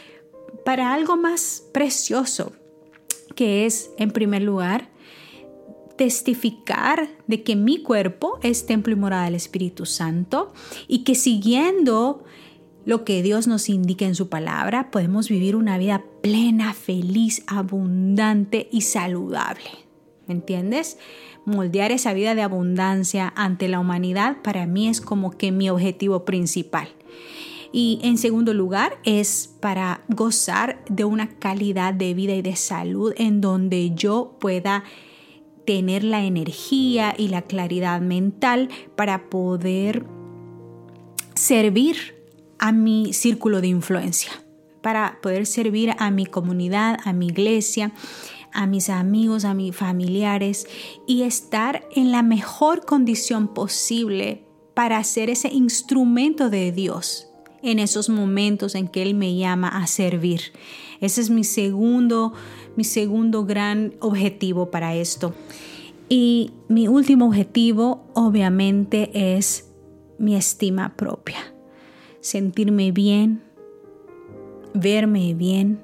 para 0.65 0.93
algo 0.93 1.17
más 1.17 1.63
precioso, 1.73 2.51
que 3.33 3.65
es, 3.65 3.89
en 3.97 4.11
primer 4.11 4.43
lugar, 4.43 4.89
testificar 5.97 7.09
de 7.27 7.43
que 7.43 7.55
mi 7.55 7.81
cuerpo 7.81 8.39
es 8.43 8.65
templo 8.65 8.93
y 8.93 8.95
morada 8.95 9.25
del 9.25 9.35
Espíritu 9.35 9.85
Santo 9.85 10.53
y 10.87 10.99
que 11.03 11.15
siguiendo 11.15 12.23
lo 12.85 13.03
que 13.03 13.21
Dios 13.21 13.47
nos 13.47 13.67
indica 13.67 14.05
en 14.05 14.15
su 14.15 14.29
palabra, 14.29 14.91
podemos 14.91 15.27
vivir 15.27 15.57
una 15.57 15.77
vida 15.77 16.05
plena, 16.21 16.73
feliz, 16.73 17.43
abundante 17.47 18.69
y 18.71 18.81
saludable. 18.81 19.69
¿Me 20.27 20.35
entiendes? 20.35 20.97
Moldear 21.43 21.91
esa 21.91 22.13
vida 22.13 22.35
de 22.35 22.43
abundancia 22.43 23.33
ante 23.35 23.67
la 23.67 23.79
humanidad 23.79 24.37
para 24.41 24.65
mí 24.67 24.87
es 24.87 25.01
como 25.01 25.31
que 25.31 25.51
mi 25.51 25.69
objetivo 25.69 26.23
principal. 26.23 26.87
Y 27.73 27.99
en 28.03 28.17
segundo 28.17 28.53
lugar 28.53 28.97
es 29.03 29.53
para 29.59 30.01
gozar 30.07 30.83
de 30.87 31.03
una 31.03 31.27
calidad 31.27 31.93
de 31.93 32.13
vida 32.13 32.35
y 32.35 32.41
de 32.41 32.55
salud 32.55 33.13
en 33.17 33.41
donde 33.41 33.91
yo 33.95 34.37
pueda 34.39 34.83
tener 35.67 36.05
la 36.05 36.23
energía 36.23 37.13
y 37.17 37.27
la 37.27 37.41
claridad 37.41 37.99
mental 37.99 38.69
para 38.95 39.29
poder 39.29 40.05
servir 41.35 42.15
a 42.57 42.71
mi 42.71 43.11
círculo 43.11 43.59
de 43.59 43.67
influencia, 43.67 44.31
para 44.81 45.19
poder 45.21 45.45
servir 45.45 45.93
a 45.99 46.09
mi 46.09 46.25
comunidad, 46.25 46.99
a 47.03 47.11
mi 47.11 47.27
iglesia, 47.27 47.91
a 48.53 48.65
mis 48.65 48.89
amigos, 48.89 49.43
a 49.43 49.53
mis 49.53 49.75
familiares 49.75 50.67
y 51.05 51.23
estar 51.23 51.83
en 51.93 52.13
la 52.13 52.23
mejor 52.23 52.85
condición 52.85 53.53
posible 53.53 54.45
para 54.73 55.03
ser 55.03 55.29
ese 55.29 55.49
instrumento 55.49 56.49
de 56.49 56.71
Dios 56.71 57.27
en 57.61 57.79
esos 57.79 58.07
momentos 58.07 58.73
en 58.75 58.87
que 58.87 59.01
Él 59.01 59.15
me 59.15 59.35
llama 59.35 59.67
a 59.67 59.85
servir. 59.87 60.53
Ese 61.01 61.19
es 61.19 61.29
mi 61.29 61.43
segundo, 61.43 62.33
mi 62.77 62.83
segundo 62.83 63.43
gran 63.43 63.95
objetivo 63.99 64.71
para 64.71 64.95
esto. 64.95 65.33
Y 66.07 66.51
mi 66.69 66.87
último 66.87 67.25
objetivo 67.25 68.05
obviamente 68.13 69.35
es 69.35 69.69
mi 70.19 70.35
estima 70.35 70.95
propia. 70.95 71.37
Sentirme 72.21 72.91
bien, 72.91 73.41
verme 74.73 75.33
bien, 75.33 75.81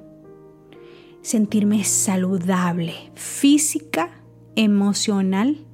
sentirme 1.22 1.84
saludable 1.84 2.94
física, 3.16 4.22
emocional 4.56 5.66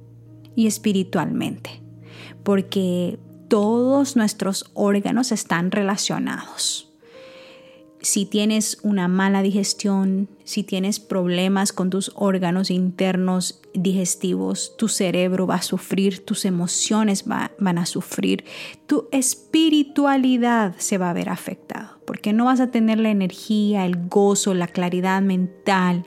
y 0.56 0.66
espiritualmente. 0.66 1.82
Porque 2.42 3.18
todos 3.48 4.16
nuestros 4.16 4.70
órganos 4.74 5.32
están 5.32 5.70
relacionados 5.70 6.89
si 8.02 8.24
tienes 8.24 8.78
una 8.82 9.08
mala 9.08 9.42
digestión, 9.42 10.28
si 10.44 10.64
tienes 10.64 11.00
problemas 11.00 11.72
con 11.72 11.90
tus 11.90 12.12
órganos 12.14 12.70
internos 12.70 13.60
digestivos, 13.74 14.74
tu 14.78 14.88
cerebro 14.88 15.46
va 15.46 15.56
a 15.56 15.62
sufrir, 15.62 16.24
tus 16.24 16.44
emociones 16.44 17.24
van 17.26 17.78
a 17.78 17.86
sufrir, 17.86 18.44
tu 18.86 19.08
espiritualidad 19.12 20.74
se 20.78 20.98
va 20.98 21.10
a 21.10 21.14
ver 21.14 21.28
afectada, 21.28 21.98
porque 22.06 22.32
no 22.32 22.46
vas 22.46 22.60
a 22.60 22.70
tener 22.70 22.98
la 22.98 23.10
energía, 23.10 23.84
el 23.84 24.08
gozo, 24.08 24.54
la 24.54 24.68
claridad 24.68 25.20
mental, 25.20 26.06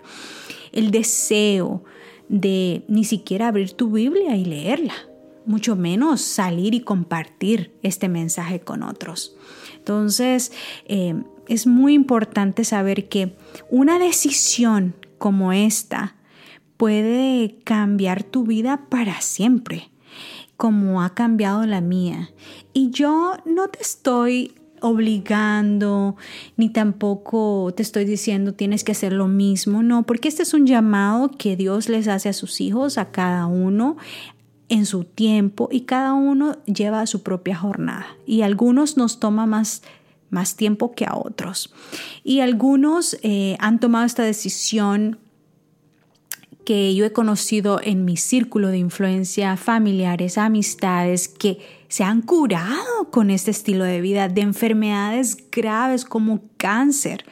el 0.71 0.89
deseo 0.89 1.83
de 2.27 2.83
ni 2.87 3.03
siquiera 3.03 3.49
abrir 3.49 3.73
tu 3.73 3.91
Biblia 3.91 4.35
y 4.35 4.45
leerla, 4.45 4.95
mucho 5.45 5.75
menos 5.75 6.21
salir 6.21 6.73
y 6.73 6.81
compartir 6.81 7.75
este 7.83 8.09
mensaje 8.09 8.61
con 8.61 8.81
otros. 8.81 9.35
Entonces, 9.75 10.51
eh, 10.85 11.15
es 11.47 11.67
muy 11.67 11.93
importante 11.93 12.63
saber 12.63 13.09
que 13.09 13.35
una 13.69 13.99
decisión 13.99 14.95
como 15.17 15.53
esta 15.53 16.15
puede 16.77 17.59
cambiar 17.63 18.23
tu 18.23 18.45
vida 18.45 18.85
para 18.89 19.21
siempre, 19.21 19.89
como 20.57 21.01
ha 21.01 21.13
cambiado 21.13 21.65
la 21.65 21.81
mía. 21.81 22.31
Y 22.73 22.89
yo 22.89 23.33
no 23.45 23.67
te 23.69 23.81
estoy 23.81 24.55
obligando, 24.81 26.17
ni 26.57 26.69
tampoco 26.69 27.73
te 27.75 27.83
estoy 27.83 28.03
diciendo 28.03 28.53
tienes 28.53 28.83
que 28.83 28.91
hacer 28.91 29.13
lo 29.13 29.29
mismo, 29.29 29.81
no, 29.81 30.03
porque 30.03 30.27
este 30.27 30.43
es 30.43 30.53
un 30.53 30.67
llamado 30.67 31.31
que 31.31 31.55
Dios 31.55 31.87
les 31.87 32.09
hace 32.09 32.27
a 32.27 32.33
sus 32.33 32.59
hijos, 32.59 32.97
a 32.97 33.11
cada 33.11 33.45
uno, 33.45 33.95
en 34.67 34.85
su 34.85 35.03
tiempo 35.05 35.69
y 35.71 35.81
cada 35.81 36.13
uno 36.13 36.57
lleva 36.65 37.05
su 37.05 37.23
propia 37.23 37.55
jornada. 37.55 38.07
Y 38.25 38.41
algunos 38.41 38.97
nos 38.97 39.19
toma 39.19 39.45
más 39.45 39.83
más 40.33 40.55
tiempo 40.55 40.93
que 40.93 41.05
a 41.05 41.15
otros. 41.15 41.73
Y 42.23 42.41
algunos 42.41 43.17
eh, 43.21 43.55
han 43.59 43.79
tomado 43.79 44.05
esta 44.05 44.23
decisión 44.23 45.19
que 46.65 46.95
yo 46.95 47.05
he 47.05 47.11
conocido 47.11 47.79
en 47.83 48.05
mi 48.05 48.17
círculo 48.17 48.69
de 48.69 48.77
influencia, 48.77 49.57
familiares, 49.57 50.37
amistades, 50.37 51.27
que 51.27 51.59
se 51.87 52.03
han 52.03 52.21
curado 52.21 53.11
con 53.11 53.29
este 53.29 53.51
estilo 53.51 53.83
de 53.83 54.01
vida 54.01 54.29
de 54.29 54.41
enfermedades 54.41 55.37
graves 55.51 56.05
como 56.05 56.41
cáncer. 56.57 57.25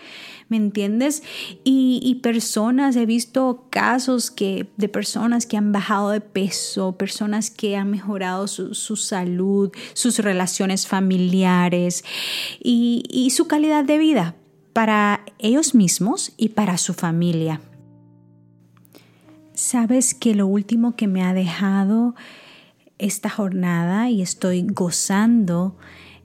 ¿Me 0.52 0.58
entiendes? 0.58 1.24
Y, 1.64 2.20
personas, 2.22 2.98
he 2.98 3.06
visto 3.06 3.68
casos 3.70 4.30
que, 4.30 4.68
de 4.76 4.90
personas 4.90 5.46
que 5.46 5.56
han 5.56 5.72
bajado 5.72 6.10
de 6.10 6.20
peso, 6.20 6.92
personas 6.98 7.50
que 7.50 7.78
han 7.78 7.90
mejorado 7.90 8.48
su, 8.48 8.96
salud, 8.98 9.72
sus 9.94 10.20
relaciones 10.20 10.86
familiares 10.86 12.04
y, 12.62 13.04
y 13.10 13.30
su 13.30 13.48
calidad 13.48 13.86
de 13.86 13.98
vida 13.98 14.36
para 14.74 15.24
ellos 15.40 15.74
mismos 15.74 16.34
y 16.36 16.50
para 16.50 16.78
su 16.78 16.94
familia. 16.94 17.62
Sabes 19.54 20.14
que 20.14 20.36
lo 20.36 20.48
último 20.48 20.98
que 20.98 21.08
me 21.08 21.24
ha 21.24 21.34
dejado 21.34 22.14
esta 22.98 23.30
jornada 23.30 24.10
y 24.10 24.22
estoy 24.22 24.68
gozando 24.68 25.78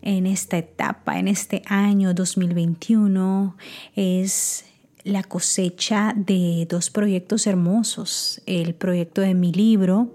en 0.06 0.26
esta 0.26 0.56
etapa, 0.56 1.18
en 1.18 1.26
este 1.26 1.62
año 1.66 2.14
2021, 2.14 3.56
es 3.96 4.64
la 5.02 5.24
cosecha 5.24 6.14
de 6.16 6.64
dos 6.70 6.90
proyectos 6.90 7.48
hermosos, 7.48 8.40
el 8.46 8.74
proyecto 8.76 9.20
de 9.20 9.34
mi 9.34 9.52
libro, 9.52 10.12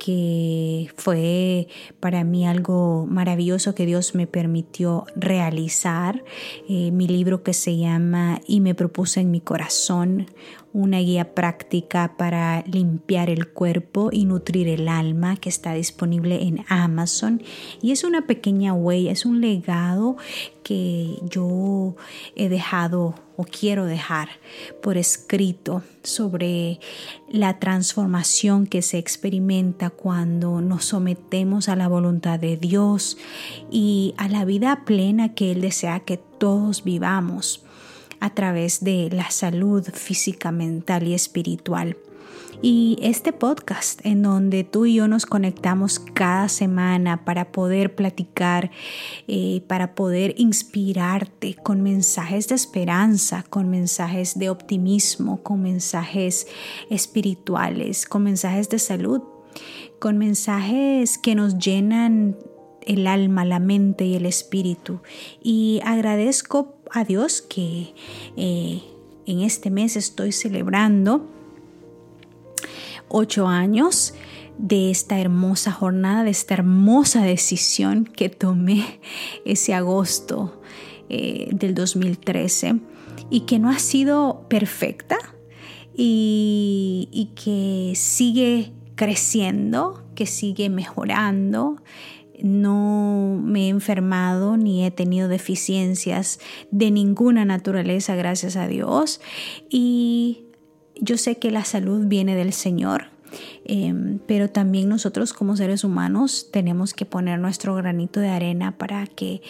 que 0.00 0.90
fue 0.96 1.68
para 2.00 2.24
mí 2.24 2.44
algo 2.44 3.06
maravilloso 3.08 3.74
que 3.74 3.86
Dios 3.86 4.16
me 4.16 4.26
permitió 4.26 5.06
realizar. 5.14 6.24
Eh, 6.68 6.90
mi 6.90 7.06
libro 7.06 7.44
que 7.44 7.52
se 7.54 7.76
llama 7.76 8.40
Y 8.48 8.60
me 8.60 8.74
propuse 8.74 9.20
en 9.20 9.30
mi 9.30 9.40
corazón, 9.40 10.26
una 10.74 10.98
guía 10.98 11.34
práctica 11.34 12.16
para 12.18 12.62
limpiar 12.66 13.30
el 13.30 13.48
cuerpo 13.48 14.10
y 14.12 14.24
nutrir 14.24 14.66
el 14.66 14.88
alma 14.88 15.36
que 15.36 15.48
está 15.48 15.72
disponible 15.72 16.42
en 16.42 16.64
Amazon. 16.68 17.42
Y 17.80 17.92
es 17.92 18.02
una 18.02 18.26
pequeña 18.26 18.74
huella, 18.74 19.12
es 19.12 19.24
un 19.24 19.40
legado 19.40 20.16
que 20.64 21.16
yo 21.22 21.94
he 22.34 22.48
dejado 22.48 23.14
o 23.36 23.44
quiero 23.44 23.86
dejar 23.86 24.28
por 24.82 24.96
escrito 24.96 25.82
sobre 26.02 26.80
la 27.28 27.60
transformación 27.60 28.66
que 28.66 28.82
se 28.82 28.98
experimenta 28.98 29.90
cuando 29.90 30.60
nos 30.60 30.86
sometemos 30.86 31.68
a 31.68 31.76
la 31.76 31.86
voluntad 31.86 32.40
de 32.40 32.56
Dios 32.56 33.16
y 33.70 34.14
a 34.16 34.28
la 34.28 34.44
vida 34.44 34.84
plena 34.84 35.34
que 35.34 35.52
Él 35.52 35.60
desea 35.60 36.00
que 36.00 36.16
todos 36.16 36.82
vivamos 36.82 37.64
a 38.24 38.30
través 38.30 38.82
de 38.82 39.10
la 39.12 39.30
salud 39.30 39.84
física, 39.92 40.50
mental 40.50 41.06
y 41.06 41.12
espiritual. 41.12 41.98
Y 42.62 42.96
este 43.02 43.34
podcast 43.34 44.00
en 44.06 44.22
donde 44.22 44.64
tú 44.64 44.86
y 44.86 44.94
yo 44.94 45.08
nos 45.08 45.26
conectamos 45.26 45.98
cada 45.98 46.48
semana 46.48 47.26
para 47.26 47.52
poder 47.52 47.94
platicar, 47.94 48.70
eh, 49.28 49.62
para 49.66 49.94
poder 49.94 50.34
inspirarte 50.38 51.54
con 51.54 51.82
mensajes 51.82 52.48
de 52.48 52.54
esperanza, 52.54 53.44
con 53.50 53.68
mensajes 53.68 54.38
de 54.38 54.48
optimismo, 54.48 55.42
con 55.42 55.60
mensajes 55.60 56.46
espirituales, 56.88 58.06
con 58.06 58.22
mensajes 58.22 58.70
de 58.70 58.78
salud, 58.78 59.20
con 59.98 60.16
mensajes 60.16 61.18
que 61.18 61.34
nos 61.34 61.58
llenan 61.58 62.38
el 62.86 63.06
alma, 63.06 63.44
la 63.44 63.58
mente 63.58 64.06
y 64.06 64.14
el 64.14 64.24
espíritu. 64.24 65.00
Y 65.42 65.80
agradezco 65.84 66.73
a 66.94 67.04
Dios 67.04 67.42
que 67.42 67.92
eh, 68.36 68.82
en 69.26 69.40
este 69.40 69.70
mes 69.70 69.96
estoy 69.96 70.32
celebrando 70.32 71.28
ocho 73.08 73.48
años 73.48 74.14
de 74.58 74.90
esta 74.90 75.18
hermosa 75.20 75.72
jornada, 75.72 76.22
de 76.22 76.30
esta 76.30 76.54
hermosa 76.54 77.22
decisión 77.22 78.04
que 78.04 78.28
tomé 78.28 79.00
ese 79.44 79.74
agosto 79.74 80.62
eh, 81.08 81.48
del 81.52 81.74
2013 81.74 82.80
y 83.28 83.40
que 83.40 83.58
no 83.58 83.70
ha 83.70 83.80
sido 83.80 84.46
perfecta 84.48 85.18
y, 85.96 87.08
y 87.10 87.26
que 87.34 87.94
sigue 87.96 88.72
creciendo, 88.94 90.04
que 90.14 90.26
sigue 90.26 90.70
mejorando, 90.70 91.82
no 92.42 93.40
me 93.42 93.66
he 93.66 93.68
enfermado 93.68 94.56
ni 94.56 94.84
he 94.84 94.90
tenido 94.90 95.28
deficiencias 95.28 96.40
de 96.70 96.90
ninguna 96.90 97.44
naturaleza, 97.44 98.16
gracias 98.16 98.56
a 98.56 98.66
Dios. 98.66 99.20
Y 99.70 100.44
yo 101.00 101.16
sé 101.16 101.36
que 101.36 101.50
la 101.50 101.64
salud 101.64 102.06
viene 102.06 102.36
del 102.36 102.52
Señor, 102.52 103.06
em, 103.64 104.18
pero 104.26 104.50
también 104.50 104.88
nosotros 104.88 105.32
como 105.32 105.56
seres 105.56 105.84
humanos 105.84 106.48
tenemos 106.52 106.94
que 106.94 107.04
poner 107.04 107.38
nuestro 107.38 107.74
granito 107.74 108.20
de 108.20 108.28
arena 108.28 108.76
para 108.78 109.06
que 109.06 109.42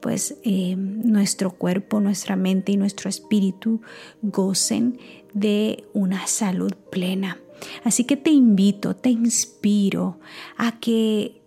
pues 0.00 0.36
em, 0.42 1.02
nuestro 1.04 1.52
cuerpo, 1.52 2.00
nuestra 2.00 2.36
mente 2.36 2.72
y 2.72 2.76
nuestro 2.76 3.08
espíritu 3.08 3.80
gocen 4.22 4.98
de 5.34 5.84
una 5.92 6.26
salud 6.26 6.74
plena. 6.90 7.38
Así 7.84 8.04
que 8.04 8.16
te 8.16 8.30
invito, 8.30 8.94
te 8.94 9.10
inspiro 9.10 10.18
a 10.56 10.78
que 10.78 11.37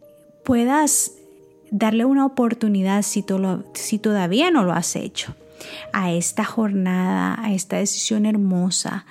puedas 0.52 1.14
darle 1.70 2.04
una 2.04 2.26
oportunidad 2.26 3.04
si, 3.04 3.24
si 3.74 4.00
todavía 4.00 4.52
no 4.52 4.66
lo 4.66 4.74
has 4.74 4.98
hecho 4.98 5.34
a 5.94 6.12
esta 6.12 6.44
jornada, 6.44 7.42
a 7.42 7.54
esta 7.54 7.78
decisión 7.78 8.26
hermosa 8.26 9.06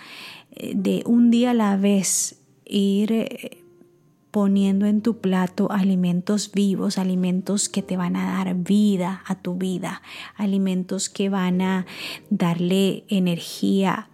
eh, 0.55 0.75
de 0.77 1.03
un 1.07 1.31
día 1.31 1.53
a 1.53 1.55
la 1.55 1.79
vez 1.79 2.37
ir 2.67 3.13
eh, 3.13 3.57
poniendo 4.31 4.85
en 4.85 5.01
tu 5.01 5.17
plato 5.17 5.73
alimentos 5.73 6.53
vivos, 6.53 6.99
alimentos 6.99 7.71
que 7.71 7.81
te 7.81 7.97
van 7.97 8.17
a 8.17 8.33
dar 8.33 8.55
vida 8.57 9.23
a 9.25 9.35
tu 9.35 9.55
vida, 9.55 10.03
alimentos 10.37 11.09
que 11.09 11.31
van 11.31 11.63
a 11.63 11.87
darle 12.29 13.05
energía 13.09 14.11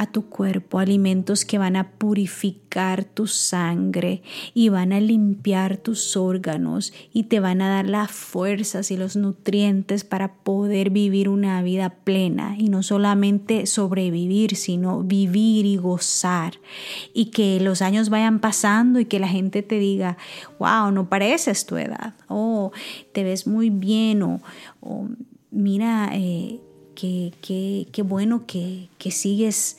a 0.00 0.06
tu 0.06 0.30
cuerpo, 0.30 0.78
alimentos 0.78 1.44
que 1.44 1.58
van 1.58 1.76
a 1.76 1.90
purificar 1.90 3.04
tu 3.04 3.26
sangre 3.26 4.22
y 4.54 4.70
van 4.70 4.94
a 4.94 5.00
limpiar 5.00 5.76
tus 5.76 6.16
órganos 6.16 6.94
y 7.12 7.24
te 7.24 7.38
van 7.38 7.60
a 7.60 7.68
dar 7.68 7.86
las 7.86 8.10
fuerzas 8.10 8.90
y 8.90 8.96
los 8.96 9.16
nutrientes 9.16 10.04
para 10.04 10.32
poder 10.32 10.88
vivir 10.88 11.28
una 11.28 11.60
vida 11.60 11.90
plena 11.90 12.54
y 12.56 12.70
no 12.70 12.82
solamente 12.82 13.66
sobrevivir, 13.66 14.56
sino 14.56 15.02
vivir 15.02 15.66
y 15.66 15.76
gozar. 15.76 16.54
Y 17.12 17.26
que 17.26 17.60
los 17.60 17.82
años 17.82 18.08
vayan 18.08 18.40
pasando 18.40 19.00
y 19.00 19.04
que 19.04 19.20
la 19.20 19.28
gente 19.28 19.62
te 19.62 19.78
diga, 19.78 20.16
wow, 20.58 20.90
no 20.92 21.10
pareces 21.10 21.66
tu 21.66 21.76
edad, 21.76 22.14
oh, 22.26 22.72
te 23.12 23.22
ves 23.22 23.46
muy 23.46 23.68
bien 23.68 24.22
o, 24.22 24.40
mira, 25.50 26.08
eh, 26.14 26.58
qué, 27.00 28.02
bueno 28.04 28.46
que, 28.46 28.88
que 28.98 29.10
sigues 29.10 29.78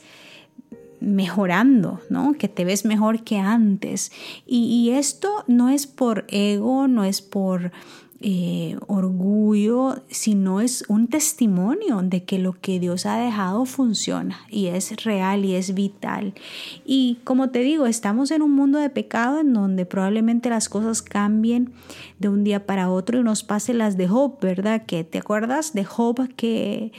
mejorando, 1.02 2.00
¿no? 2.08 2.34
Que 2.34 2.48
te 2.48 2.64
ves 2.64 2.84
mejor 2.84 3.24
que 3.24 3.38
antes. 3.38 4.12
Y, 4.46 4.90
esto 4.90 5.44
no 5.46 5.68
es 5.68 5.86
por 5.86 6.24
ego, 6.28 6.88
no 6.88 7.04
es 7.04 7.20
por 7.22 7.72
eh, 8.24 8.76
orgullo, 8.86 9.96
sino 10.08 10.60
es 10.60 10.84
un 10.88 11.08
testimonio 11.08 12.02
de 12.02 12.22
que 12.22 12.38
lo 12.38 12.52
que 12.52 12.78
Dios 12.78 13.04
ha 13.04 13.16
dejado 13.16 13.64
funciona 13.64 14.40
y 14.48 14.66
es 14.68 15.04
real 15.04 15.44
y 15.44 15.56
es 15.56 15.74
vital. 15.74 16.34
Y 16.84 17.18
como 17.24 17.50
te 17.50 17.58
digo, 17.60 17.86
estamos 17.86 18.30
en 18.30 18.42
un 18.42 18.52
mundo 18.52 18.78
de 18.78 18.90
pecado 18.90 19.40
en 19.40 19.52
donde 19.52 19.86
probablemente 19.86 20.50
las 20.50 20.68
cosas 20.68 21.02
cambien 21.02 21.72
de 22.20 22.28
un 22.28 22.44
día 22.44 22.64
para 22.64 22.90
otro 22.90 23.18
y 23.18 23.24
nos 23.24 23.42
pase 23.42 23.74
las 23.74 23.96
de 23.96 24.06
Job, 24.06 24.38
¿verdad? 24.40 24.86
Que 24.86 25.02
te 25.02 25.18
acuerdas 25.18 25.72
de 25.72 25.84
Job 25.84 26.28
que 26.36 26.92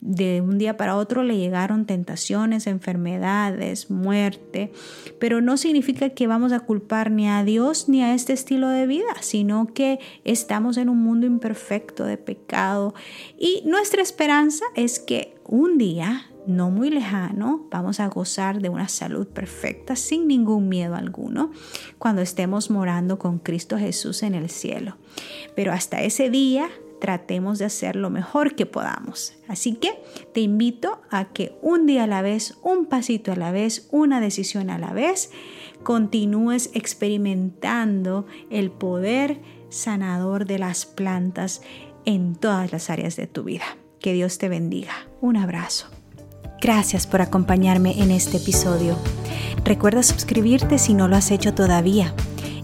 de 0.00 0.40
un 0.40 0.58
día 0.58 0.76
para 0.76 0.96
otro 0.96 1.22
le 1.22 1.36
llegaron 1.36 1.84
tentaciones, 1.84 2.66
enfermedades, 2.66 3.90
muerte, 3.90 4.72
pero 5.18 5.40
no 5.40 5.56
significa 5.56 6.10
que 6.10 6.26
vamos 6.26 6.52
a 6.52 6.60
culpar 6.60 7.10
ni 7.10 7.28
a 7.28 7.44
Dios 7.44 7.88
ni 7.88 8.02
a 8.02 8.14
este 8.14 8.32
estilo 8.32 8.68
de 8.68 8.86
vida, 8.86 9.14
sino 9.20 9.66
que 9.74 9.98
estamos 10.24 10.76
en 10.76 10.88
un 10.88 11.02
mundo 11.02 11.26
imperfecto 11.26 12.04
de 12.04 12.16
pecado 12.16 12.94
y 13.38 13.62
nuestra 13.66 14.02
esperanza 14.02 14.64
es 14.74 14.98
que 14.98 15.34
un 15.44 15.78
día 15.78 16.26
no 16.46 16.70
muy 16.70 16.90
lejano, 16.90 17.66
vamos 17.70 18.00
a 18.00 18.08
gozar 18.08 18.60
de 18.60 18.68
una 18.68 18.88
salud 18.88 19.26
perfecta 19.26 19.94
sin 19.94 20.26
ningún 20.26 20.68
miedo 20.68 20.94
alguno 20.94 21.52
cuando 21.98 22.22
estemos 22.22 22.70
morando 22.70 23.18
con 23.18 23.38
Cristo 23.38 23.78
Jesús 23.78 24.22
en 24.22 24.34
el 24.34 24.48
cielo. 24.48 24.96
Pero 25.54 25.72
hasta 25.72 26.02
ese 26.02 26.30
día 26.30 26.68
tratemos 27.00 27.58
de 27.58 27.64
hacer 27.64 27.96
lo 27.96 28.10
mejor 28.10 28.54
que 28.54 28.66
podamos. 28.66 29.34
Así 29.48 29.74
que 29.74 30.00
te 30.32 30.40
invito 30.40 31.00
a 31.10 31.26
que 31.26 31.58
un 31.62 31.86
día 31.86 32.04
a 32.04 32.06
la 32.06 32.22
vez, 32.22 32.58
un 32.62 32.86
pasito 32.86 33.32
a 33.32 33.36
la 33.36 33.50
vez, 33.50 33.88
una 33.90 34.20
decisión 34.20 34.70
a 34.70 34.78
la 34.78 34.92
vez, 34.92 35.30
continúes 35.82 36.70
experimentando 36.74 38.26
el 38.50 38.70
poder 38.70 39.40
sanador 39.70 40.46
de 40.46 40.58
las 40.58 40.86
plantas 40.86 41.62
en 42.04 42.34
todas 42.34 42.70
las 42.70 42.90
áreas 42.90 43.16
de 43.16 43.26
tu 43.26 43.44
vida. 43.44 43.64
Que 43.98 44.12
Dios 44.12 44.38
te 44.38 44.48
bendiga. 44.48 44.92
Un 45.20 45.36
abrazo. 45.36 45.86
Gracias 46.60 47.06
por 47.06 47.22
acompañarme 47.22 48.02
en 48.02 48.10
este 48.10 48.36
episodio. 48.36 48.96
Recuerda 49.64 50.02
suscribirte 50.02 50.78
si 50.78 50.94
no 50.94 51.08
lo 51.08 51.16
has 51.16 51.30
hecho 51.30 51.54
todavía 51.54 52.14